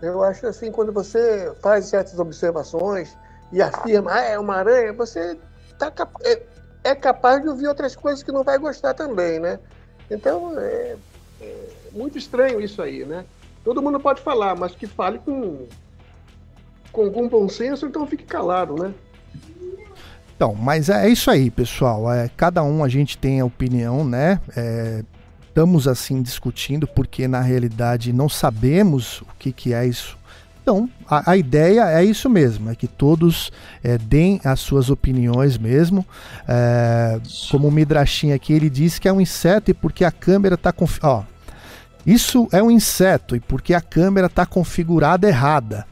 [0.01, 3.17] eu acho assim, quando você faz certas observações
[3.51, 5.37] e afirma, ah, é uma aranha, você
[5.77, 5.91] tá,
[6.23, 6.41] é,
[6.83, 9.59] é capaz de ouvir outras coisas que não vai gostar também, né?
[10.09, 10.95] Então, é,
[11.41, 13.25] é, muito estranho isso aí, né?
[13.63, 15.67] Todo mundo pode falar, mas que fale com,
[16.91, 18.93] com algum bom senso, então fique calado, né?
[20.35, 22.13] Então, mas é isso aí, pessoal.
[22.13, 24.39] É, cada um a gente tem a opinião, né?
[24.55, 25.03] É,
[25.57, 30.15] estamos assim discutindo porque na realidade não sabemos o que, que é isso.
[30.61, 33.51] Então, a, a ideia é isso mesmo, é que todos
[33.83, 36.05] é, deem as suas opiniões mesmo.
[36.47, 40.53] É, como o Midrashin aqui, ele diz que é um inseto e porque a câmera
[40.53, 40.71] está...
[41.01, 41.23] Ó,
[42.05, 45.87] isso é um inseto e porque a câmera está configurada errada.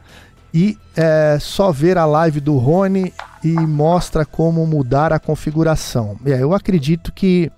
[0.54, 3.12] E é, só ver a live do Rony
[3.42, 6.16] e mostra como mudar a configuração.
[6.24, 7.50] É, eu acredito que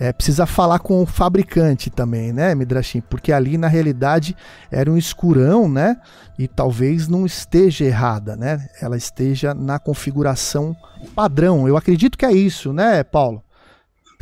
[0.00, 3.02] é, precisa falar com o fabricante também, né, Midrashim?
[3.02, 4.34] Porque ali na realidade
[4.70, 6.00] era um escurão, né?
[6.38, 8.66] E talvez não esteja errada, né?
[8.80, 10.74] Ela esteja na configuração
[11.14, 11.68] padrão.
[11.68, 13.44] Eu acredito que é isso, né, Paulo?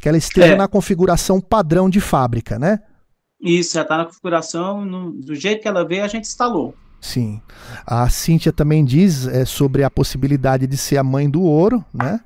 [0.01, 0.57] Que ela esteja é.
[0.57, 2.81] na configuração padrão de fábrica, né?
[3.41, 6.75] Isso, já está na configuração, no, do jeito que ela veio, a gente instalou.
[7.01, 7.41] Sim.
[7.87, 12.19] A Cíntia também diz é, sobre a possibilidade de ser a mãe do ouro, né?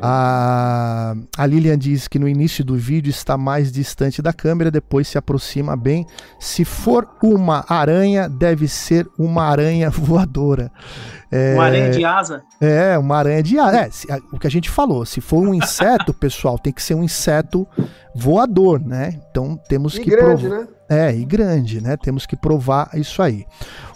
[0.00, 5.08] A, a Lilian diz que no início do vídeo está mais distante da câmera, depois
[5.08, 6.06] se aproxima bem.
[6.38, 10.72] Se for uma aranha, deve ser uma aranha voadora.
[11.30, 12.42] É, uma aranha de asa?
[12.60, 13.76] É, uma aranha de asa.
[13.76, 16.94] É, se, o que a gente falou, se for um inseto, pessoal, tem que ser
[16.94, 17.66] um inseto
[18.14, 19.20] voador, né?
[19.30, 20.60] Então temos e que grande, provar.
[20.60, 20.68] Né?
[20.88, 21.96] É, e grande, né?
[21.96, 23.44] Temos que provar isso aí.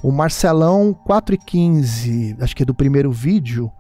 [0.03, 3.71] O Marcelão 4 e 15, acho que é do primeiro vídeo,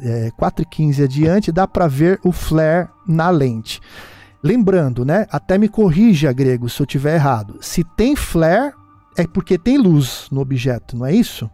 [0.00, 3.80] é, 4 e 15 adiante, dá para ver o flare na lente.
[4.42, 5.26] lembrando, né?
[5.30, 7.58] Até me corrija, grego, se eu tiver errado.
[7.62, 8.74] Se tem flare,
[9.16, 11.50] é porque tem luz no objeto, não é isso?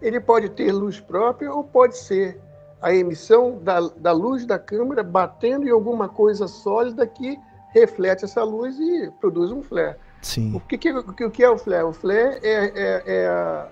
[0.00, 2.40] Ele pode ter luz própria ou pode ser
[2.80, 7.38] a emissão da, da luz da câmera batendo em alguma coisa sólida que
[7.72, 9.96] reflete essa luz e produz um flare.
[10.22, 10.54] Sim.
[10.54, 11.84] O que, que, o que é o flare?
[11.84, 13.68] O flare é, é, é, a,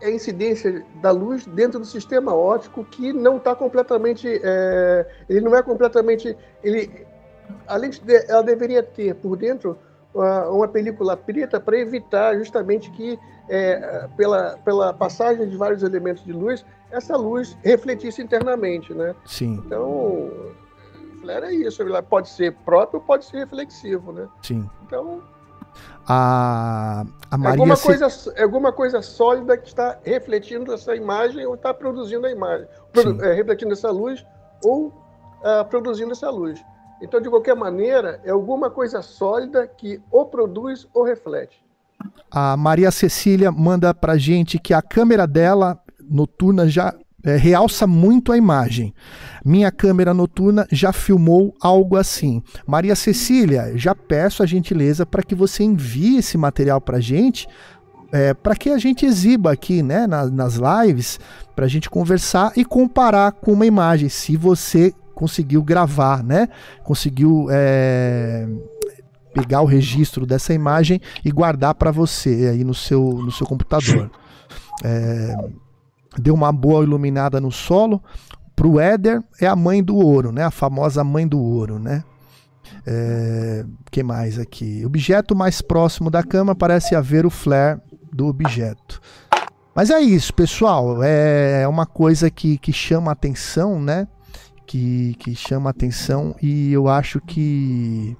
[0.00, 4.40] é, a incidência da luz dentro do sistema óptico que não está completamente.
[4.42, 6.36] É, ele não é completamente.
[6.62, 7.06] Ele,
[7.66, 9.78] além de, ela deveria ter por dentro
[10.14, 13.18] uma, uma película preta para evitar justamente que,
[13.48, 19.14] é, pela, pela passagem de vários elementos de luz, essa luz refletisse internamente, né?
[19.24, 19.62] Sim.
[19.64, 20.30] Então,
[21.20, 24.28] flare é isso, ele pode ser próprio, pode ser reflexivo, né?
[24.42, 24.68] Sim.
[24.86, 25.22] Então,
[26.08, 31.44] a, a Maria é alguma, coisa, é alguma coisa sólida que está refletindo essa imagem
[31.44, 32.66] ou está produzindo a imagem,
[33.22, 34.24] é, refletindo essa luz
[34.64, 36.62] ou uh, produzindo essa luz.
[37.02, 41.62] Então, de qualquer maneira, é alguma coisa sólida que ou produz ou reflete.
[42.30, 46.94] A Maria Cecília manda pra gente que a câmera dela noturna já
[47.24, 48.94] é, realça muito a imagem.
[49.44, 52.42] Minha câmera noturna já filmou algo assim.
[52.66, 57.48] Maria Cecília, já peço a gentileza para que você envie esse material para a gente,
[58.12, 61.18] é, para que a gente exiba aqui né, na, nas lives,
[61.54, 66.46] para a gente conversar e comparar com uma imagem, se você conseguiu gravar, né?
[66.84, 68.46] Conseguiu é,
[69.32, 74.10] pegar o registro dessa imagem e guardar para você aí no seu, no seu computador.
[74.84, 75.34] É,
[76.18, 78.02] deu uma boa iluminada no solo.
[78.54, 80.44] Para o Éder é a mãe do ouro, né?
[80.44, 82.02] A famosa mãe do ouro, né?
[82.86, 84.84] É, que mais aqui?
[84.84, 87.80] Objeto mais próximo da cama parece haver o flare
[88.12, 89.00] do objeto.
[89.74, 91.02] Mas é isso, pessoal.
[91.02, 94.08] É uma coisa que, que chama atenção, né?
[94.66, 98.16] que, que chama atenção e eu acho que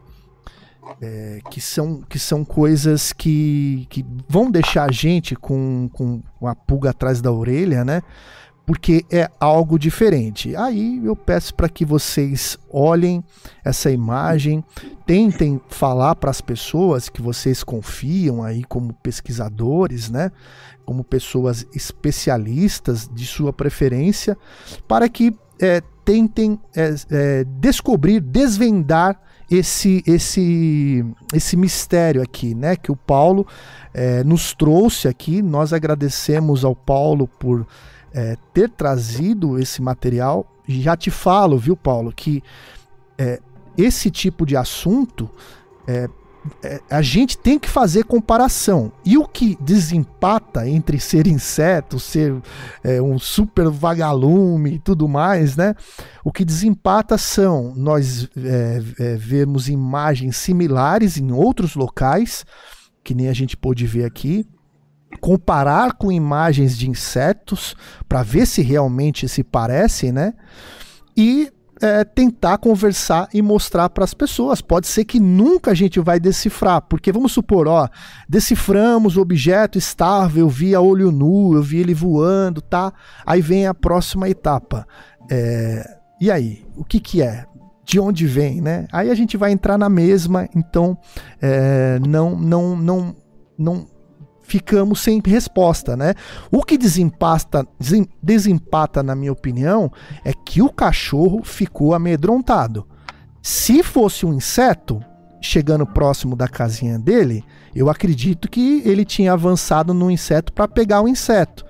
[1.01, 6.55] é, que, são, que são coisas que, que vão deixar a gente com, com uma
[6.55, 8.03] pulga atrás da orelha, né?
[8.65, 10.57] Porque é algo diferente.
[10.57, 13.23] Aí eu peço para que vocês olhem
[13.65, 14.65] essa imagem,
[15.07, 20.33] tentem falar para as pessoas que vocês confiam aí como pesquisadores, né?
[20.85, 24.37] Como pessoas especialistas de sua preferência,
[24.89, 32.77] para que é, tentem é, é, descobrir, desvendar esse esse esse mistério aqui, né?
[32.77, 33.47] Que o Paulo
[33.95, 35.41] é, nos trouxe aqui.
[35.43, 37.67] Nós agradecemos ao Paulo por
[38.13, 40.47] é, ter trazido esse material.
[40.67, 42.43] Já te falo, viu, Paulo, que
[43.17, 43.41] é,
[43.77, 45.31] esse tipo de assunto
[45.87, 46.09] é,
[46.91, 48.93] a gente tem que fazer comparação.
[49.05, 52.35] E o que desempata entre ser inseto, ser
[52.83, 55.75] é, um super vagalume e tudo mais, né?
[56.25, 62.45] O que desempata são nós é, é, vermos imagens similares em outros locais,
[63.03, 64.47] que nem a gente pôde ver aqui,
[65.21, 67.75] comparar com imagens de insetos
[68.09, 70.35] para ver se realmente se parecem, né?
[71.17, 71.51] E
[71.81, 74.61] é, tentar conversar e mostrar para as pessoas.
[74.61, 77.89] Pode ser que nunca a gente vai decifrar, porque vamos supor, ó,
[78.29, 82.93] deciframos o objeto estável, eu vi a olho nu, eu vi ele voando, tá?
[83.25, 84.87] Aí vem a próxima etapa.
[85.31, 87.45] É, e aí, o que que é?
[87.85, 88.87] De onde vem, né?
[88.93, 90.99] Aí a gente vai entrar na mesma, então
[91.41, 93.17] é, não, não, não,
[93.57, 93.96] não
[94.47, 96.15] ficamos sem resposta, né?
[96.51, 97.67] O que desempata,
[98.23, 99.91] desempata, na minha opinião,
[100.25, 102.87] é que o cachorro ficou amedrontado.
[103.43, 105.03] Se fosse um inseto
[105.41, 107.45] chegando próximo da casinha dele,
[107.75, 111.65] eu acredito que ele tinha avançado no inseto para pegar o inseto.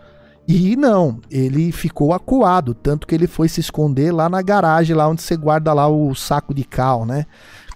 [0.49, 5.09] E não, ele ficou acuado, tanto que ele foi se esconder lá na garagem, lá
[5.09, 7.27] onde você guarda lá o saco de cal, né?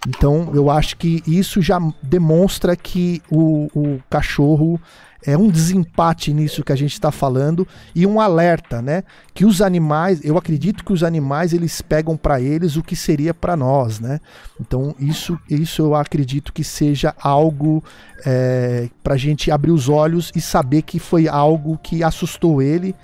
[0.09, 4.81] Então eu acho que isso já demonstra que o, o cachorro
[5.23, 9.05] é um desempate nisso que a gente está falando e um alerta, né?
[9.35, 13.35] Que os animais, eu acredito que os animais eles pegam para eles o que seria
[13.35, 14.19] para nós, né?
[14.59, 17.85] Então isso, isso eu acredito que seja algo
[18.25, 22.95] é, para a gente abrir os olhos e saber que foi algo que assustou ele,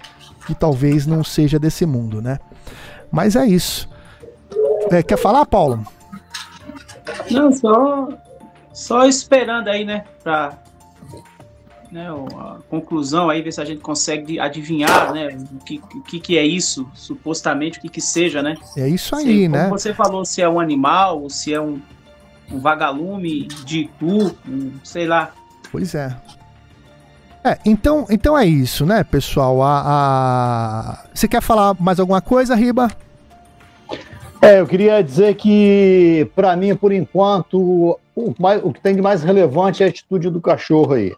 [0.46, 2.38] que talvez não seja desse mundo, né?
[3.12, 3.88] Mas é isso.
[4.90, 5.86] É, quer falar, Paulo?
[7.30, 8.08] Não, só,
[8.72, 10.58] só esperando aí, né, para
[11.90, 16.38] né, a conclusão aí, ver se a gente consegue adivinhar, né, o que, que, que
[16.38, 18.56] é isso, supostamente, o que que seja, né?
[18.76, 19.64] É isso aí, se, né?
[19.64, 21.80] Como você falou, se é um animal, se é um,
[22.50, 25.32] um vagalume de Itu, um, sei lá.
[25.70, 26.16] Pois é.
[27.44, 29.62] É, então, então é isso, né, pessoal?
[29.62, 31.04] A, a...
[31.14, 32.90] Você quer falar mais alguma coisa, Riba?
[34.46, 39.02] É, eu queria dizer que, para mim, por enquanto, o, mais, o que tem de
[39.02, 41.12] mais relevante é a atitude do cachorro aí.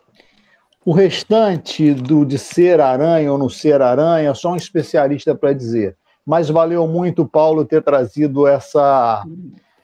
[0.83, 5.95] O restante do de ser aranha ou não ser aranha, só um especialista para dizer.
[6.25, 9.23] Mas valeu muito Paulo ter trazido essa,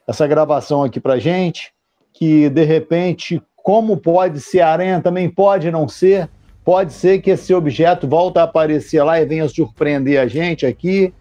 [0.08, 1.70] essa gravação aqui para gente,
[2.14, 6.30] que de repente, como pode ser aranha, também pode não ser.
[6.64, 11.12] Pode ser que esse objeto volte a aparecer lá e venha surpreender a gente aqui.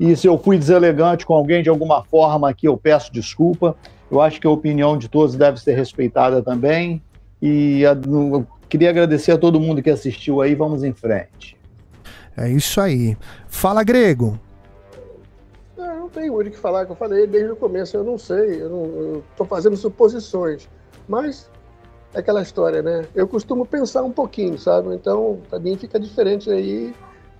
[0.00, 3.76] E se eu fui deselegante com alguém de alguma forma aqui, eu peço desculpa.
[4.10, 7.02] Eu acho que a opinião de todos deve ser respeitada também.
[7.40, 10.54] E eu queria agradecer a todo mundo que assistiu aí.
[10.54, 11.54] Vamos em frente.
[12.34, 13.14] É isso aí.
[13.46, 14.40] Fala, Grego.
[15.76, 17.94] Não, não tenho muito o que falar, que eu falei desde o começo.
[17.94, 20.66] Eu não sei, eu estou fazendo suposições.
[21.06, 21.50] Mas
[22.14, 23.04] é aquela história, né?
[23.14, 24.94] Eu costumo pensar um pouquinho, sabe?
[24.94, 26.94] Então, para mim fica diferente aí,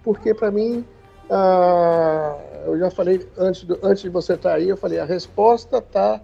[0.05, 0.85] porque para mim,
[1.31, 5.05] ah, eu já falei antes, do, antes de você estar tá aí, eu falei, a
[5.05, 6.20] resposta está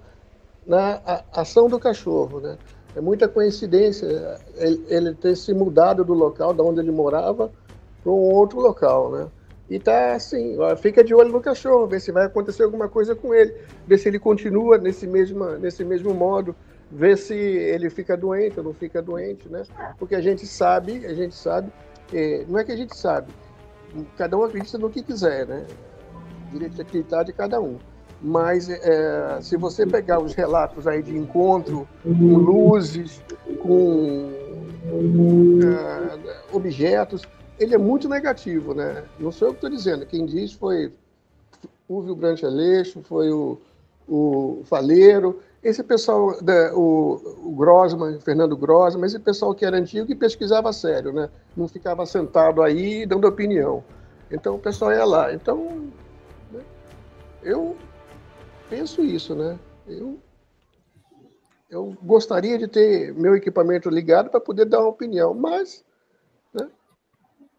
[0.67, 1.01] na
[1.33, 2.59] ação do cachorro, né?
[2.95, 4.07] É muita coincidência
[4.57, 7.53] ele, ele, ter se mudado do local da onde ele morava
[8.03, 9.29] para um outro local, né?
[9.69, 13.35] E tá assim, fica de olho no cachorro, ver se vai acontecer alguma coisa com
[13.35, 13.55] ele,
[13.87, 16.55] ver se ele continua nesse mesmo, nesse mesmo modo,
[16.91, 19.63] ver se ele fica doente ou não fica doente, né?
[19.99, 21.71] Porque a gente sabe, a gente sabe,
[22.13, 23.33] é, não é que a gente sabe,
[24.17, 25.67] cada um acredita no que quiser, né?
[26.51, 27.79] Direito de acreditar de cada um.
[28.21, 33.23] Mas é, se você pegar os relatos aí de encontro com luzes,
[33.63, 34.31] com
[35.63, 37.23] é, objetos,
[37.59, 39.05] ele é muito negativo, né?
[39.19, 40.93] Não sou eu que estou dizendo, quem diz foi
[41.89, 43.59] o Vilbrante Aleixo, foi o,
[44.09, 50.11] o Faleiro, esse pessoal, né, o, o Grossman, Fernando Grossman, esse pessoal que era antigo
[50.11, 51.29] e pesquisava sério, né?
[51.57, 53.83] Não ficava sentado aí dando opinião.
[54.31, 55.35] Então o pessoal ia lá.
[55.35, 55.89] Então,
[57.43, 57.77] eu
[58.69, 59.59] penso isso, né?
[59.87, 60.19] Eu,
[61.71, 65.85] eu gostaria de ter meu equipamento ligado para poder dar uma opinião, mas
[66.53, 66.69] né,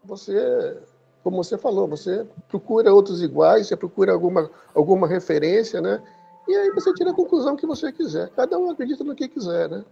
[0.04, 0.78] você,
[1.22, 6.02] como você falou, você procura outros iguais, você procura alguma, alguma referência, né?
[6.46, 8.30] E aí você tira a conclusão que você quiser.
[8.30, 9.84] Cada um acredita no que quiser, né?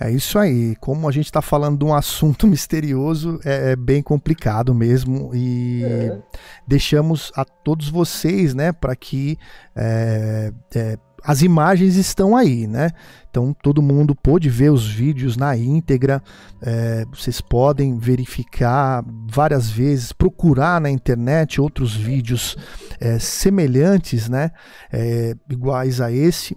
[0.00, 0.76] É isso aí.
[0.76, 5.30] Como a gente está falando de um assunto misterioso, é, é bem complicado mesmo.
[5.34, 6.18] E é.
[6.66, 9.36] deixamos a todos vocês, né, para que
[9.74, 12.90] é, é, as imagens estão aí, né?
[13.30, 16.22] Então todo mundo pôde ver os vídeos na íntegra.
[16.62, 22.56] É, vocês podem verificar várias vezes, procurar na internet outros vídeos
[23.00, 24.50] é, semelhantes, né?
[24.92, 26.56] É, iguais a esse.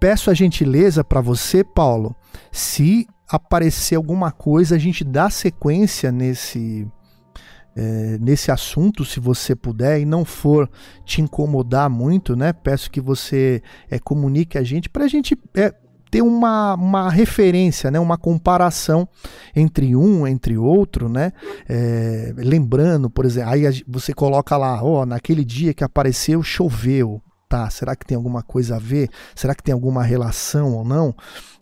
[0.00, 2.16] Peço a gentileza para você, Paulo,
[2.50, 6.88] se aparecer alguma coisa, a gente dá sequência nesse
[7.76, 10.68] é, nesse assunto, se você puder, e não for
[11.04, 12.52] te incomodar muito, né?
[12.52, 15.72] Peço que você é, comunique a gente para a gente é,
[16.10, 18.00] ter uma, uma referência, né?
[18.00, 19.08] uma comparação
[19.54, 21.32] entre um, entre outro, né?
[21.68, 27.68] É, lembrando, por exemplo, aí você coloca lá, ó, naquele dia que apareceu, choveu tá?
[27.68, 29.10] Será que tem alguma coisa a ver?
[29.34, 31.12] Será que tem alguma relação ou não?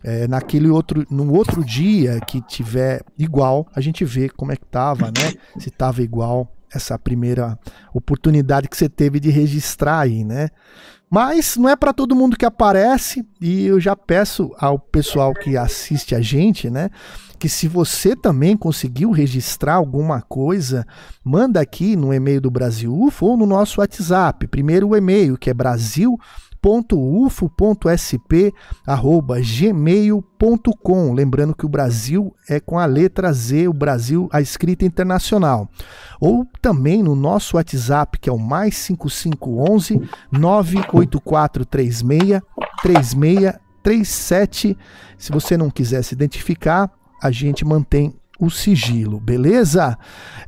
[0.03, 4.65] É, naquele outro, no outro dia que tiver igual, a gente vê como é que
[4.65, 5.33] tava, né?
[5.57, 7.57] Se tava igual essa primeira
[7.91, 10.49] oportunidade que você teve de registrar aí, né?
[11.09, 15.57] Mas não é para todo mundo que aparece e eu já peço ao pessoal que
[15.57, 16.91] assiste a gente, né?
[17.39, 20.85] Que se você também conseguiu registrar alguma coisa,
[21.23, 24.47] manda aqui no e-mail do Brasil UFO ou no nosso WhatsApp.
[24.47, 26.19] Primeiro o e-mail, que é brasil
[29.41, 35.69] gmail.com Lembrando que o Brasil é com a letra Z, o Brasil, a escrita internacional.
[36.19, 40.01] Ou também no nosso WhatsApp, que é o mais 5511
[40.31, 42.41] 98436
[42.81, 44.77] 3637.
[45.17, 46.91] Se você não quiser se identificar,
[47.21, 49.97] a gente mantém o sigilo, beleza?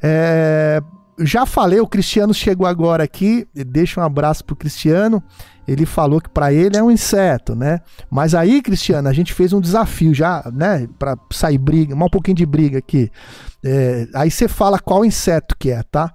[0.02, 0.82] É,
[1.20, 5.22] já falei, o Cristiano chegou agora aqui, deixa um abraço pro Cristiano.
[5.68, 7.82] Ele falou que para ele é um inseto, né?
[8.10, 10.88] Mas aí, Cristiano, a gente fez um desafio já, né?
[10.98, 13.12] Para sair briga, um pouquinho de briga aqui.
[13.64, 16.14] É, aí você fala qual inseto que é, tá?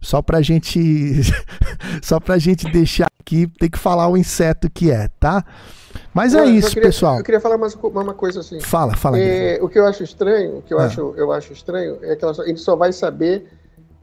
[0.00, 1.22] Só pra gente,
[2.02, 5.44] só pra gente deixar aqui, tem que falar o inseto que é, tá?
[6.12, 7.18] Mas é isso, queria, pessoal.
[7.18, 8.60] Eu queria falar mais uma coisa assim.
[8.60, 9.18] Fala, fala.
[9.18, 10.84] É, o que eu acho estranho, o que eu, ah.
[10.84, 13.46] acho, eu acho estranho é que a gente só vai saber,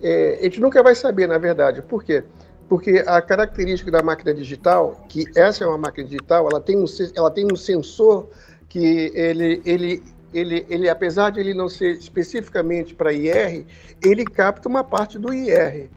[0.02, 1.82] é, a gente nunca vai saber, na verdade.
[1.82, 2.24] Por quê?
[2.68, 6.86] Porque a característica da máquina digital, que essa é uma máquina digital, ela tem um,
[7.16, 8.28] ela tem um sensor
[8.68, 10.04] que ele, ele,
[10.34, 13.66] ele, ele, apesar de ele não ser especificamente para IR,
[14.04, 15.90] ele capta uma parte do IR.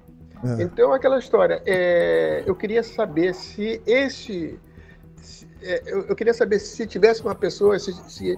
[0.45, 0.63] É.
[0.63, 1.61] Então, aquela história.
[1.67, 4.59] É, eu queria saber se esse.
[5.63, 8.37] É, eu, eu, queria saber se tivesse uma pessoa, se, se,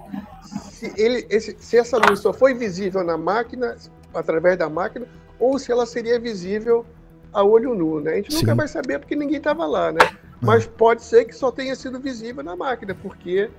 [0.71, 3.77] se, ele, esse, se essa luz só foi visível na máquina,
[4.13, 5.05] através da máquina,
[5.39, 6.85] ou se ela seria visível
[7.31, 8.13] a olho nu, né?
[8.13, 8.57] A gente nunca Sim.
[8.57, 9.99] vai saber porque ninguém estava lá, né?
[10.03, 10.15] É.
[10.41, 13.49] Mas pode ser que só tenha sido visível na máquina, porque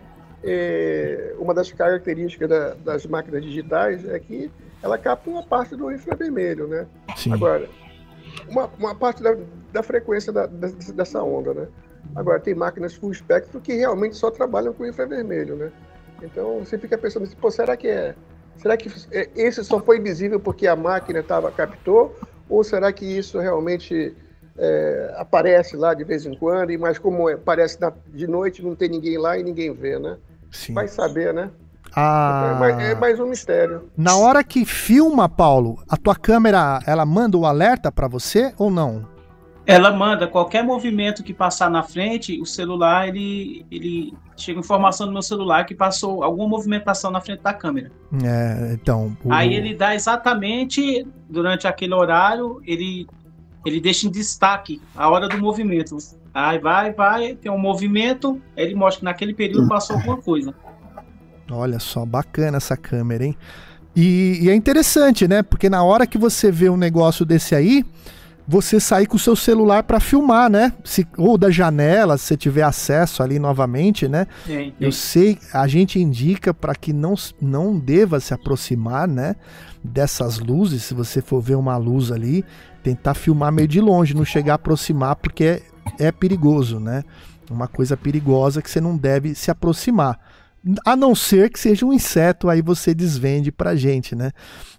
[0.42, 4.50] é, uma das características da, das máquinas digitais é que
[4.82, 6.86] ela capta uma parte do infravermelho, né?
[7.16, 7.32] Sim.
[7.32, 7.68] Agora,
[8.48, 9.36] uma, uma parte da,
[9.72, 11.68] da frequência da, da, dessa onda, né?
[12.14, 15.72] Agora, tem máquinas full espectro que realmente só trabalham com infravermelho, né?
[16.22, 18.14] Então, você fica pensando assim, pô, será que é...
[18.58, 22.14] Será que é, esse só foi visível porque a máquina tava, captou?
[22.48, 24.14] Ou será que isso realmente
[24.58, 28.74] é, aparece lá de vez em quando, e mas como aparece na, de noite, não
[28.74, 30.18] tem ninguém lá e ninguém vê, né?
[30.50, 30.74] Sim.
[30.74, 31.50] Vai saber, né?
[31.94, 33.90] Ah, é, mais, é mais um mistério.
[33.96, 38.70] Na hora que filma, Paulo, a tua câmera, ela manda o alerta para você ou
[38.70, 39.06] não?
[39.64, 45.12] Ela manda qualquer movimento que passar na frente, o celular ele, ele chega informação no
[45.12, 47.92] meu celular que passou alguma movimentação na frente da câmera.
[48.24, 49.16] É, então.
[49.24, 49.32] O...
[49.32, 53.06] Aí ele dá exatamente durante aquele horário, ele
[53.64, 55.96] ele deixa em destaque a hora do movimento.
[56.34, 60.54] Aí vai, vai, tem um movimento, ele mostra que naquele período passou alguma coisa.
[61.50, 63.36] Olha só, bacana essa câmera, hein?
[63.94, 65.42] E, e, é interessante, né?
[65.42, 67.84] Porque na hora que você vê um negócio desse aí,
[68.46, 70.72] você sair com o seu celular para filmar, né?
[70.84, 74.26] Se, ou da janela, se você tiver acesso ali novamente, né?
[74.46, 74.74] Sim, sim.
[74.80, 79.36] Eu sei, a gente indica para que não, não deva se aproximar, né?
[79.82, 82.44] Dessas luzes, se você for ver uma luz ali,
[82.82, 85.62] tentar filmar meio de longe, não chegar a aproximar, porque é,
[85.98, 87.02] é perigoso, né?
[87.50, 90.18] Uma coisa perigosa que você não deve se aproximar.
[90.86, 94.30] A não ser que seja um inseto, aí você desvende pra gente, né?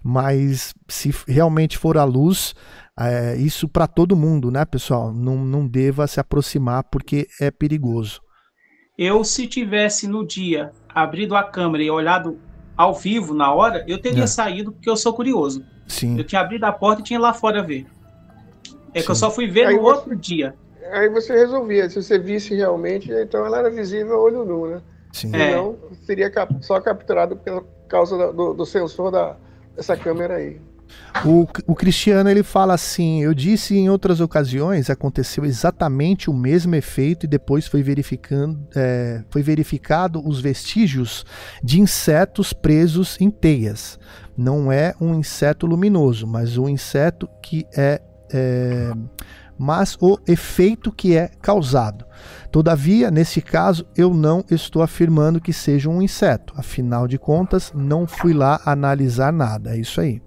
[0.02, 2.54] Mas se realmente for a luz,
[2.98, 5.12] é, isso para todo mundo, né, pessoal?
[5.12, 8.20] Não, não deva se aproximar porque é perigoso.
[8.96, 12.38] Eu, se tivesse no dia abrido a câmera e olhado
[12.76, 14.28] ao vivo na hora, eu teria é.
[14.28, 15.64] saído porque eu sou curioso.
[15.86, 16.16] Sim.
[16.16, 17.86] Eu tinha abrido a porta e tinha lá fora ver.
[18.92, 19.06] É Sim.
[19.06, 20.54] que eu só fui ver aí no você, outro dia.
[20.92, 24.82] Aí você resolvia, se você visse realmente, então ela era visível olho nu, né?
[25.12, 25.30] Sim.
[25.30, 25.94] Senão, é.
[26.06, 29.36] seria cap só capturado por causa do, do sensor da,
[29.74, 30.60] dessa câmera aí.
[31.24, 36.74] O, o Cristiano ele fala assim: Eu disse em outras ocasiões, aconteceu exatamente o mesmo
[36.74, 41.24] efeito e depois foi, verificando, é, foi verificado os vestígios
[41.62, 43.98] de insetos presos em teias.
[44.36, 48.02] Não é um inseto luminoso, mas um inseto que é,
[48.32, 48.92] é
[49.56, 52.04] mas o efeito que é causado.
[52.50, 56.52] Todavia, nesse caso, eu não estou afirmando que seja um inseto.
[56.56, 59.76] Afinal de contas, não fui lá analisar nada.
[59.76, 60.20] É isso aí.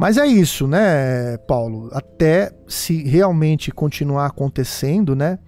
[0.00, 1.90] Mas é isso, né, Paulo?
[1.92, 5.38] Até se realmente continuar acontecendo, né?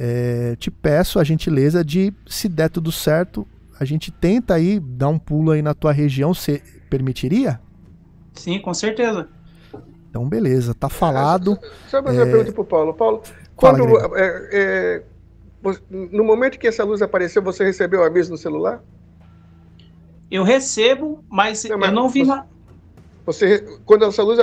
[0.00, 3.46] É, te peço a gentileza de, se der tudo certo,
[3.78, 6.32] a gente tenta aí dar um pulo aí na tua região.
[6.32, 7.60] Você permitiria?
[8.32, 9.28] Sim, com certeza.
[10.08, 11.58] Então, beleza, tá falado.
[11.62, 12.30] É, só mais uma é...
[12.30, 12.94] pergunta pro Paulo.
[12.94, 13.22] Paulo,
[13.54, 13.84] quando.
[14.16, 15.02] É, é,
[15.90, 18.82] no momento que essa luz apareceu, você recebeu o aviso no celular?
[20.30, 22.42] Eu recebo, mas, não, mas eu não vi você,
[23.28, 24.38] você, quando essa luz.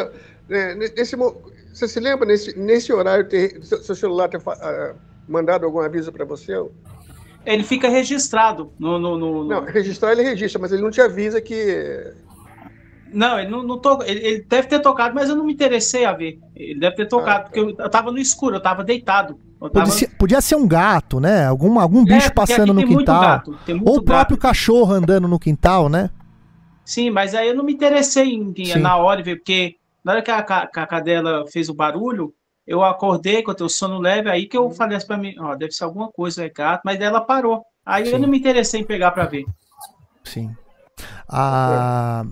[0.48, 4.96] É, nesse, você se lembra nesse, nesse horário ter, seu celular ter uh,
[5.28, 6.54] mandado algum aviso para você?
[7.44, 11.42] Ele fica registrado no, no, no, Não, registrar ele registra, mas ele não te avisa
[11.42, 12.14] que.
[13.12, 14.04] Não, ele não, não to...
[14.06, 16.40] ele, ele, deve ter tocado, mas eu não me interessei a ver.
[16.56, 19.40] Ele deve ter tocado, ah, porque eu, eu tava no escuro, eu tava deitado.
[19.60, 19.86] Eu tava...
[19.86, 21.48] Podia, ser, podia, ser, um gato, né?
[21.48, 23.22] Algum, algum é, bicho é, passando no quintal.
[23.22, 24.48] Gato, ou o próprio gato.
[24.48, 26.12] cachorro andando no quintal, né?
[26.86, 30.30] Sim, mas aí eu não me interessei em, em na hora porque na hora que
[30.30, 32.32] a, que a cadela fez o barulho,
[32.68, 35.72] eu acordei com o sono leve, aí que eu falei assim pra mim, ó, deve
[35.72, 37.64] ser alguma coisa, é gato, mas ela parou.
[37.84, 38.14] Aí Sim.
[38.14, 39.46] eu não me interessei em pegar para ver.
[40.24, 40.52] Sim.
[41.28, 42.24] Ah,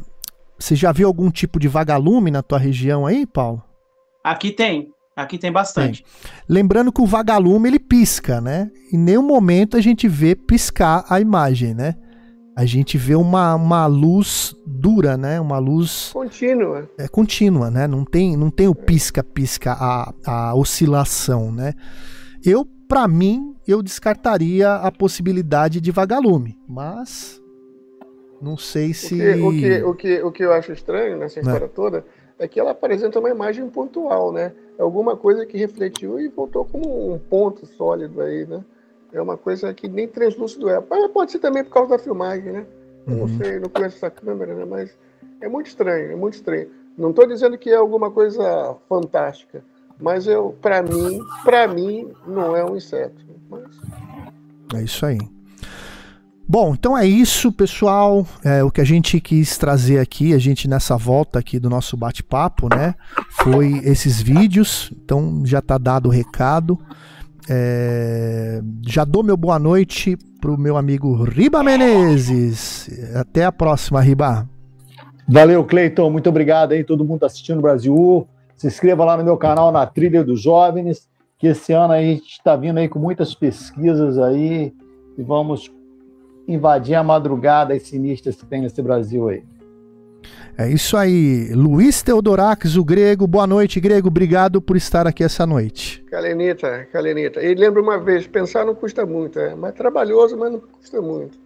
[0.58, 3.64] você já viu algum tipo de vagalume na tua região aí, Paulo?
[4.24, 4.92] Aqui tem.
[5.16, 6.04] Aqui tem bastante.
[6.04, 6.32] Tem.
[6.48, 8.72] Lembrando que o vagalume ele pisca, né?
[8.92, 11.96] Em nenhum momento a gente vê piscar a imagem, né?
[12.56, 15.40] A gente vê uma, uma luz dura, né?
[15.40, 16.90] Uma luz contínua.
[16.98, 17.88] É contínua, né?
[17.88, 21.74] Não tem, não tem o pisca-pisca, a, a oscilação, né?
[22.46, 27.42] Eu, para mim, eu descartaria a possibilidade de vagalume, mas
[28.42, 31.42] não sei se o que o que, o que, o que eu acho estranho nessa
[31.42, 31.46] né?
[31.46, 32.06] história toda
[32.38, 34.54] é que ela apresenta uma imagem pontual, né?
[34.78, 38.64] É alguma coisa que refletiu e voltou como um ponto sólido aí, né?
[39.14, 40.82] É uma coisa que nem translúcido é.
[40.82, 42.66] Pode ser também por causa da filmagem, né?
[43.06, 43.38] Eu não uhum.
[43.38, 44.66] sei, não conheço essa câmera, né?
[44.66, 44.98] Mas
[45.40, 46.70] é muito estranho, é muito estranho.
[46.98, 49.64] Não estou dizendo que é alguma coisa fantástica,
[50.00, 53.24] mas eu, para mim, para mim não é um inseto.
[53.50, 53.64] Mas...
[54.76, 55.20] É isso aí.
[56.48, 58.28] Bom, então é isso, pessoal.
[58.44, 61.96] É, o que a gente quis trazer aqui, a gente nessa volta aqui do nosso
[61.96, 62.96] bate-papo, né?
[63.32, 64.92] Foi esses vídeos.
[65.04, 66.78] Então já tá dado o recado.
[67.50, 72.90] É, já dou meu boa noite pro meu amigo Riba Menezes.
[73.16, 74.48] Até a próxima, Riba.
[75.28, 76.10] Valeu, Cleiton.
[76.10, 78.28] Muito obrigado aí, todo mundo assistindo o Brasil.
[78.56, 81.08] Se inscreva lá no meu canal na Trilha dos Jovens,
[81.38, 84.74] que esse ano aí a gente está vindo aí com muitas pesquisas aí
[85.18, 85.72] e vamos
[86.48, 89.44] invadir a madrugada sinistra que tem nesse Brasil aí.
[90.58, 91.52] É isso aí.
[91.54, 93.26] Luiz Teodorax, o grego.
[93.26, 94.08] Boa noite, grego.
[94.08, 96.04] Obrigado por estar aqui essa noite.
[96.12, 97.42] Calenita, Calenita.
[97.42, 101.44] E lembra uma vez, pensar não custa muito, é mais trabalhoso, mas não custa muito.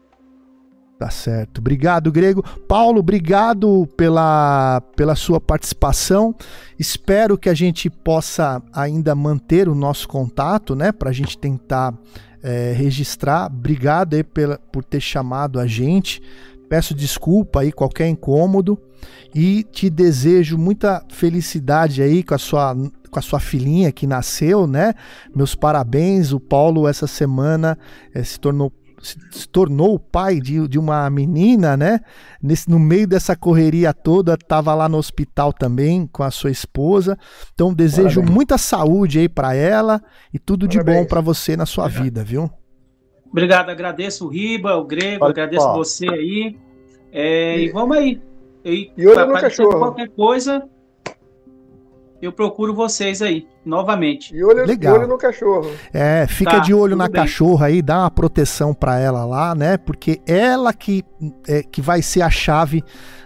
[1.00, 1.60] Tá certo.
[1.60, 2.44] Obrigado, Grego.
[2.68, 6.36] Paulo, obrigado pela, pela sua participação.
[6.78, 10.92] Espero que a gente possa ainda manter o nosso contato, né?
[10.92, 11.94] Para a gente tentar
[12.42, 13.46] é, registrar.
[13.46, 16.20] Obrigado aí pela, por ter chamado a gente.
[16.70, 18.78] Peço desculpa aí qualquer incômodo
[19.34, 22.76] e te desejo muita felicidade aí com a sua
[23.10, 24.94] com a sua filhinha que nasceu, né?
[25.34, 26.34] Meus parabéns.
[26.34, 27.78] O Paulo essa semana
[28.14, 28.72] é, se tornou
[29.02, 32.00] se, tornou o pai de, de uma menina, né?
[32.42, 37.18] Nesse, no meio dessa correria toda, estava lá no hospital também com a sua esposa.
[37.54, 38.36] Então desejo Parabéns.
[38.36, 40.02] muita saúde aí para ela
[40.34, 40.96] e tudo Parabéns.
[40.96, 42.52] de bom para você na sua vida, viu?
[43.32, 46.58] Obrigado, agradeço o Riba, o Grego, agradeço você aí.
[47.12, 48.22] É, e, e, vamos aí.
[48.64, 49.80] E, e olho no cachorro.
[49.80, 50.68] Qualquer coisa,
[52.22, 54.36] eu procuro vocês aí, novamente.
[54.36, 54.96] E olho, Legal.
[54.96, 55.72] E olho no cachorro.
[55.94, 57.22] É, fica tá, de olho na bem.
[57.22, 59.78] cachorra aí, dá uma proteção para ela lá, né?
[59.78, 61.04] Porque ela que,
[61.48, 62.84] é, que vai ser a chave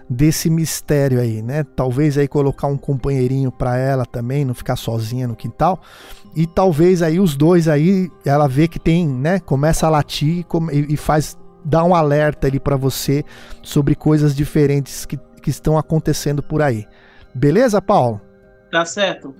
[0.09, 1.63] desse mistério aí, né?
[1.63, 5.79] Talvez aí colocar um companheirinho para ela também, não ficar sozinha no quintal.
[6.35, 9.39] E talvez aí os dois aí, ela vê que tem, né?
[9.39, 13.23] Começa a latir e, e faz dar um alerta ali para você
[13.61, 16.85] sobre coisas diferentes que, que estão acontecendo por aí.
[17.33, 18.21] Beleza, Paulo?
[18.71, 19.35] Tá certo.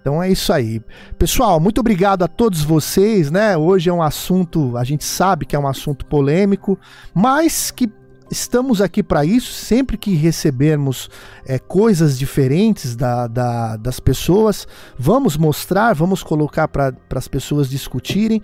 [0.00, 0.80] Então é isso aí.
[1.18, 3.56] Pessoal, muito obrigado a todos vocês, né?
[3.56, 6.78] Hoje é um assunto, a gente sabe que é um assunto polêmico,
[7.12, 7.86] mas que
[8.30, 9.52] estamos aqui para isso.
[9.52, 11.10] Sempre que recebermos
[11.44, 14.66] é, coisas diferentes da, da, das pessoas,
[14.98, 18.40] vamos mostrar, vamos colocar para as pessoas discutirem.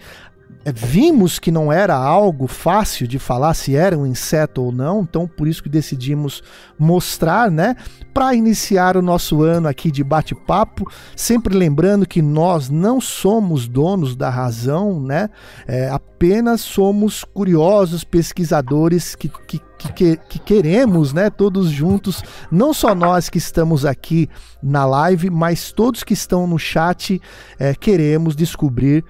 [0.66, 5.02] É, vimos que não era algo fácil de falar se era um inseto ou não,
[5.02, 6.42] então por isso que decidimos
[6.76, 7.76] mostrar, né?
[8.12, 14.16] Para iniciar o nosso ano aqui de bate-papo, sempre lembrando que nós não somos donos
[14.16, 15.30] da razão, né?
[15.68, 19.60] É, apenas somos curiosos pesquisadores que, que
[19.92, 24.28] que, que, queremos, né, todos juntos, não só nós que estamos aqui
[24.62, 27.20] na live, mas todos que estão no chat,
[27.58, 29.04] é, queremos descobrir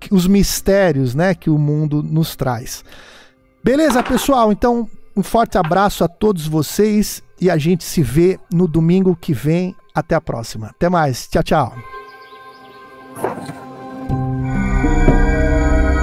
[0.00, 2.84] que, os mistérios né, que o mundo nos traz.
[3.62, 4.52] Beleza, pessoal?
[4.52, 9.32] Então, um forte abraço a todos vocês e a gente se vê no domingo que
[9.32, 9.74] vem.
[9.94, 10.68] Até a próxima.
[10.68, 11.26] Até mais.
[11.26, 11.74] Tchau, tchau.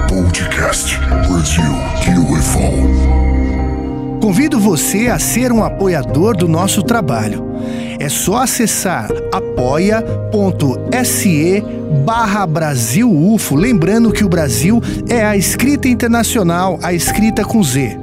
[0.06, 1.72] Podcast Brasil
[2.30, 3.25] UFO.
[4.26, 7.46] Convido você a ser um apoiador do nosso trabalho.
[7.96, 10.02] É só acessar apoia.se
[12.04, 13.54] barra Brasil UFO.
[13.54, 18.00] Lembrando que o Brasil é a escrita internacional, a escrita com Z.